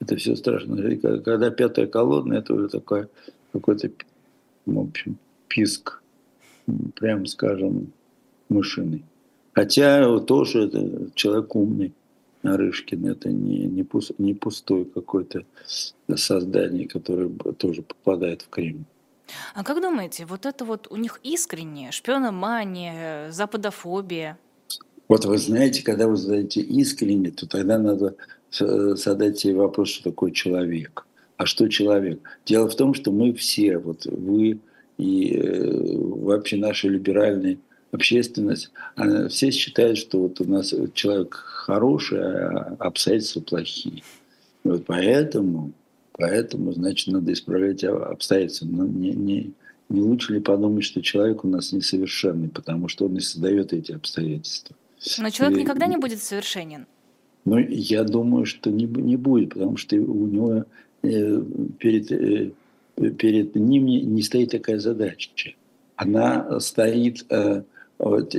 [0.00, 0.96] Это все страшно.
[0.96, 3.08] Когда пятая колонна, это уже такое
[3.52, 3.90] какой-то
[4.74, 6.02] в общем, писк,
[6.94, 7.92] прям скажем,
[8.48, 9.04] мышиный.
[9.52, 11.92] Хотя тоже это человек умный,
[12.42, 15.44] Нарышкин, это не, не, пуст, не пустое какое-то
[16.14, 18.84] создание, которое тоже попадает в Кремль.
[19.54, 24.38] А как думаете, вот это вот у них искреннее, шпиономания, западофобия?
[25.08, 28.14] Вот вы знаете, когда вы задаете искренне, то тогда надо
[28.50, 31.06] задать себе вопрос, что такое человек.
[31.38, 32.20] А что человек?
[32.44, 34.58] Дело в том, что мы все, вот вы
[34.98, 37.58] и э, вообще наша либеральная
[37.92, 44.02] общественность, она, все считают, что вот у нас человек хороший, а обстоятельства плохие.
[44.64, 45.72] И вот поэтому,
[46.12, 48.66] поэтому, значит, надо исправлять обстоятельства.
[48.66, 49.52] Но не, не,
[49.88, 53.92] не лучше ли подумать, что человек у нас несовершенный, потому что он и создает эти
[53.92, 54.74] обстоятельства.
[55.18, 56.86] Но человек и, никогда не будет совершенен.
[57.44, 60.64] Ну, я думаю, что не, не будет, потому что у него
[61.02, 62.50] перед, э,
[62.96, 65.54] перед ним не стоит такая задача.
[65.96, 67.62] Она стоит э,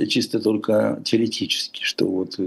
[0.08, 2.38] чисто только теоретически, что вот,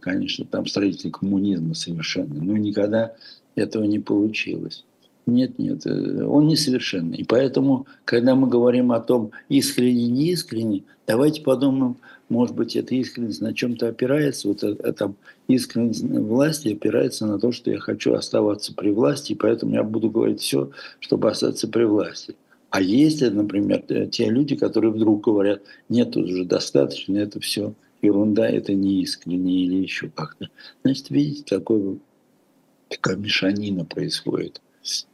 [0.00, 3.14] конечно, там строитель коммунизма совершенно, но никогда
[3.54, 4.84] этого не получилось.
[5.26, 7.18] Нет, нет, он несовершенный.
[7.18, 11.96] И поэтому, когда мы говорим о том, искренне, не искренне, давайте подумаем,
[12.34, 15.14] может быть, эта искренность на чем-то опирается, вот эта
[15.46, 20.10] искренность власти опирается на то, что я хочу оставаться при власти, и поэтому я буду
[20.10, 22.34] говорить все, чтобы остаться при власти.
[22.70, 27.72] А есть, например, те люди, которые вдруг говорят, нет, уже достаточно, это все
[28.02, 30.48] ерунда, это не искренне или еще как-то.
[30.82, 32.00] Значит, видите, такой,
[32.88, 34.60] такая мешанина происходит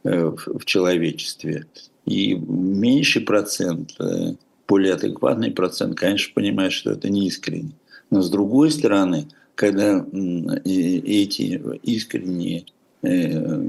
[0.03, 1.67] э, в, человечестве.
[2.07, 4.33] И меньший процент э,
[4.71, 7.73] более адекватный процент, конечно, понимает, что это не искренне.
[8.09, 10.05] Но с другой стороны, когда
[10.63, 12.63] эти искренние
[13.01, 13.09] э,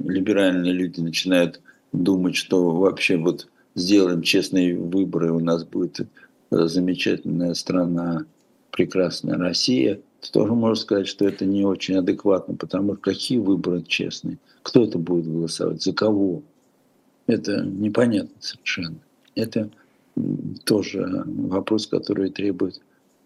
[0.06, 1.60] либеральные люди начинают
[1.92, 6.04] думать, что вообще вот сделаем честные выборы, у нас будет э,
[6.50, 8.24] замечательная страна,
[8.70, 13.82] прекрасная Россия, то тоже можно сказать, что это не очень адекватно, потому что какие выборы
[13.82, 14.38] честные?
[14.62, 15.82] Кто это будет голосовать?
[15.82, 16.42] За кого?
[17.26, 18.98] Это непонятно совершенно.
[19.34, 19.68] Это
[20.64, 22.80] тоже вопрос, который требует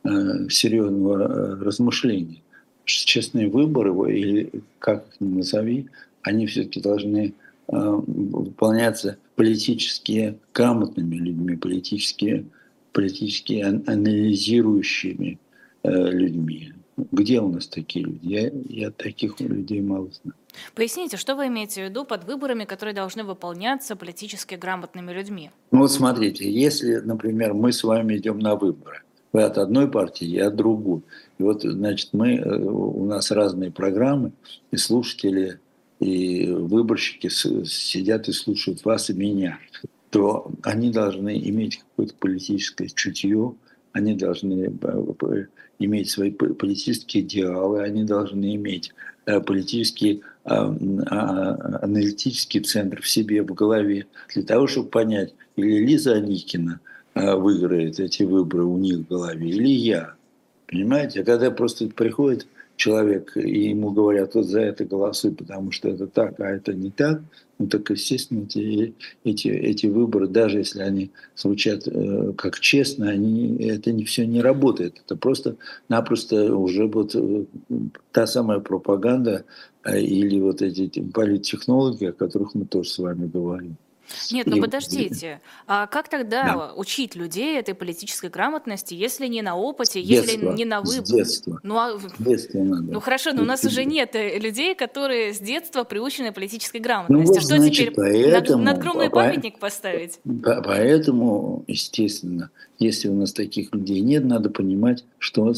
[0.05, 2.43] э, серьезного э, размышления.
[2.85, 5.87] честные выборы, или как их ни назови,
[6.23, 7.35] они все-таки должны
[7.69, 12.47] э, выполняться политически грамотными людьми, политически,
[12.93, 15.39] политически анализирующими
[15.85, 16.73] людьми.
[17.13, 18.21] Где у нас такие люди?
[18.23, 20.35] Я, я таких людей мало знаю.
[20.75, 25.51] Поясните, что вы имеете в виду под выборами, которые должны выполняться политически грамотными людьми?
[25.71, 29.03] Ну вот смотрите, если, например, мы с вами идем на выборы,
[29.33, 31.03] вы от одной партии, я от другой.
[31.39, 34.33] И вот, значит, мы, э, у нас разные программы,
[34.71, 35.61] и слушатели,
[36.01, 39.59] и выборщики сидят и слушают вас и меня,
[40.11, 43.55] то они должны иметь какое-то политическое чутье,
[43.93, 45.47] они должны э,
[45.79, 48.93] иметь свои политические идеалы, они должны иметь
[49.27, 56.15] э, политический а, аналитический центр в себе, в голове, для того, чтобы понять, или Лиза
[56.15, 56.81] Аникина
[57.15, 60.15] э, выиграет эти выборы у них в голове, или я.
[60.69, 61.23] Понимаете?
[61.23, 66.07] А когда просто приходит человек, и ему говорят, вот за это голосуй, потому что это
[66.07, 67.23] так, а это не так,
[67.59, 73.57] ну так, естественно, эти, эти, эти выборы, даже если они звучат э, как честно, они,
[73.67, 75.01] это не все не работает.
[75.05, 77.45] Это просто-напросто уже вот э,
[78.13, 79.45] та самая пропаганда
[79.85, 83.77] э, или вот эти политтехнологии, о которых мы тоже с вами говорим.
[84.31, 85.41] Нет, ну подождите.
[85.67, 86.73] А как тогда да.
[86.75, 91.05] учить людей этой политической грамотности, если не на опыте, если не на выборе?
[91.05, 91.61] С детства.
[91.63, 91.99] Ну, а...
[91.99, 92.93] с детства надо.
[92.93, 97.27] ну хорошо, но у нас уже нет э, людей, которые с детства приучены политической грамотности.
[97.27, 100.19] Ну, вот, Что значит, теперь поэтому, надгромный по, памятник поставить?
[100.23, 105.53] По, поэтому, естественно, если у нас таких людей нет, надо понимать, что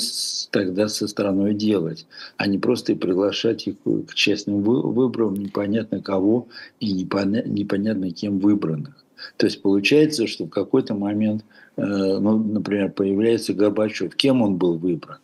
[0.51, 6.46] тогда со страной делать, а не просто приглашать их к честным выборам непонятно кого
[6.80, 9.05] и непонятно кем выбранных.
[9.36, 11.45] То есть получается, что в какой-то момент,
[11.76, 14.14] э, ну, например, появляется Горбачев.
[14.14, 15.18] Кем он был выбран?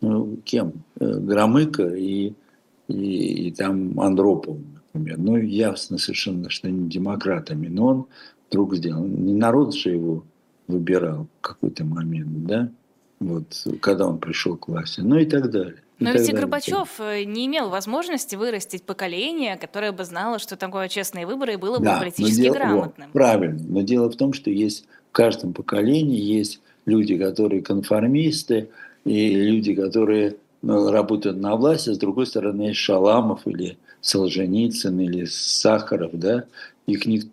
[0.00, 0.72] Ну, кем?
[0.98, 2.32] Э, Громыко и,
[2.88, 4.56] и, и там Андропов,
[4.92, 5.18] например.
[5.18, 7.66] Ну, ясно совершенно, что не демократами.
[7.68, 8.06] Но он
[8.48, 9.04] вдруг сделал.
[9.04, 10.24] Не народ же его
[10.70, 12.70] выбирал в какой-то момент, да,
[13.18, 15.82] вот, когда он пришел к власти, ну и так далее.
[16.00, 21.26] Но ведь и Горбачев не имел возможности вырастить поколение, которое бы знало, что такое честные
[21.26, 23.08] выборы и было бы да, политически дело, грамотным.
[23.08, 23.62] Вот, правильно.
[23.68, 28.70] Но дело в том, что есть в каждом поколении есть люди, которые конформисты,
[29.04, 34.98] и люди, которые ну, работают на власти, а с другой стороны есть Шаламов или Солженицын
[35.00, 36.44] или Сахаров, да,
[36.86, 37.28] их никто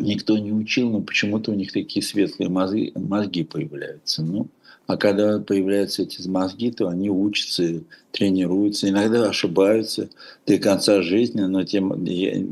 [0.00, 4.22] никто не учил, но почему-то у них такие светлые мозги, мозги появляются.
[4.22, 4.46] Ну,
[4.88, 10.08] а когда появляются эти мозги, то они учатся, тренируются, иногда ошибаются
[10.46, 12.42] до конца жизни, но тем я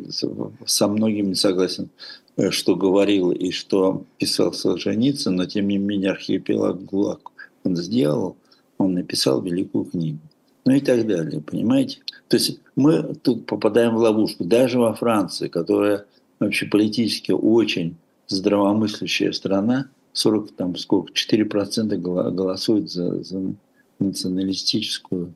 [0.67, 1.89] со многими согласен,
[2.37, 7.33] э, что говорил и что писал Солженицын, но тем не менее архипелаг ГУЛАГ
[7.65, 8.37] он сделал,
[8.77, 10.21] он написал великую книгу.
[10.67, 12.01] Ну и так далее, понимаете?
[12.29, 14.45] То есть мы тут попадаем в ловушку.
[14.45, 16.05] Даже во Франции, которая
[16.39, 17.97] вообще политически очень
[18.29, 23.55] здравомыслящая страна, 40, там сколько, 4% голосуют за, за
[23.99, 25.35] националистическую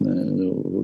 [0.00, 0.04] э,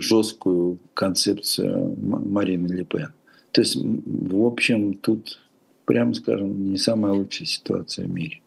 [0.00, 3.12] жесткую концепцию Марины Ле Пен.
[3.52, 5.38] То есть, в общем, тут,
[5.84, 8.40] прямо скажем, не самая лучшая ситуация в мире.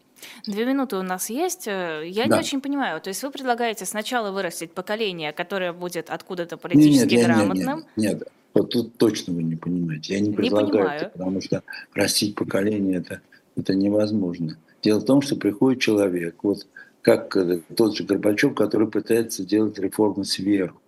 [0.45, 1.67] Две минуты у нас есть.
[1.67, 2.35] Э, я да.
[2.35, 2.99] не очень понимаю.
[2.99, 7.77] То есть вы предлагаете сначала вырастить поколение, которое будет откуда-то политически нет, нет, грамотным?
[7.77, 8.27] Нет, нет, нет.
[8.53, 10.15] Вот тут точно вы не понимаете.
[10.15, 13.21] Я не предлагаю, не это, потому что растить поколение это,
[13.55, 14.57] это невозможно.
[14.81, 16.67] Дело в том, что приходит человек, вот
[17.01, 20.79] как э, тот же Горбачев, который пытается делать реформы сверху.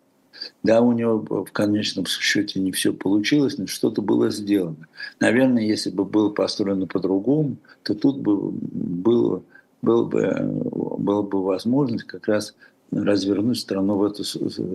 [0.63, 4.87] Да, у него в конечном счете не все получилось, но что-то было сделано.
[5.19, 9.43] Наверное, если бы было построено по-другому, то тут бы было,
[9.81, 12.55] было бы, была бы возможность как раз
[12.91, 14.23] развернуть страну в эту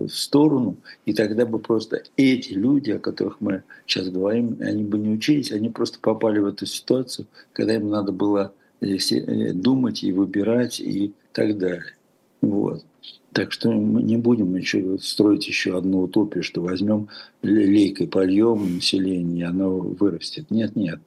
[0.09, 5.11] сторону, и тогда бы просто эти люди, о которых мы сейчас говорим, они бы не
[5.11, 10.13] учились, они просто попали в эту ситуацию, когда им надо было э, э, думать и
[10.13, 11.95] выбирать и так далее.
[12.41, 12.85] Вот.
[13.33, 17.09] Так что мы не будем еще строить еще одну утопию, что возьмем
[17.43, 20.51] лейкой польем население, и оно вырастет.
[20.51, 21.01] Нет, нет.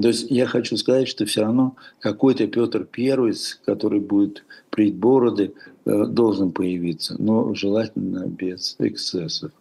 [0.00, 5.54] То есть я хочу сказать, что все равно какой-то Петр Первый, который будет прить бороды,
[5.84, 9.52] э, должен появиться, но желательно без эксцессов.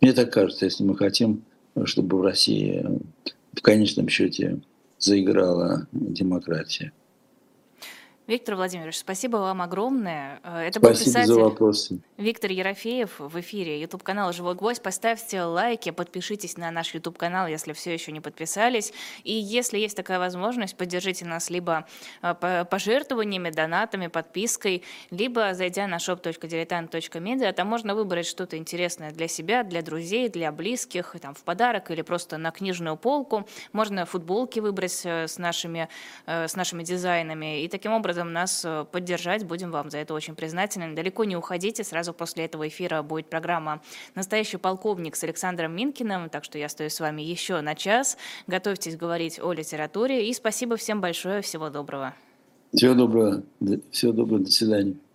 [0.00, 1.42] Мне так кажется, если мы хотим,
[1.84, 2.84] чтобы в России
[3.52, 4.60] в конечном счете
[4.98, 6.92] заиграла демократия.
[8.28, 10.40] Виктор Владимирович, спасибо вам огромное.
[10.44, 11.98] Э, это спасибо был писатель за вопросы.
[12.18, 14.82] Виктор Ерофеев в эфире YouTube канала «Живой гвоздь».
[14.82, 18.92] Поставьте лайки, подпишитесь на наш YouTube канал, если все еще не подписались.
[19.24, 21.86] И если есть такая возможность, поддержите нас либо
[22.20, 29.62] э, пожертвованиями, донатами, подпиской, либо зайдя на shop.diletant.media, там можно выбрать что-то интересное для себя,
[29.62, 33.48] для друзей, для близких, там, в подарок или просто на книжную полку.
[33.72, 35.88] Можно футболки выбрать э, с нашими,
[36.26, 37.62] с нашими дизайнами.
[37.62, 39.44] И таким образом образом нас э, поддержать.
[39.44, 40.94] Будем вам за это очень признательны.
[40.94, 41.84] Далеко не уходите.
[41.84, 43.80] Сразу после этого эфира будет программа
[44.14, 46.28] «Настоящий полковник» с Александром Минкиным.
[46.28, 48.16] Так что я стою с вами еще на час.
[48.46, 50.28] Готовьтесь говорить о литературе.
[50.28, 51.40] И спасибо всем большое.
[51.40, 52.14] Всего доброго.
[52.72, 53.42] Всего доброго.
[53.90, 54.44] Всего доброго.
[54.44, 55.07] До свидания.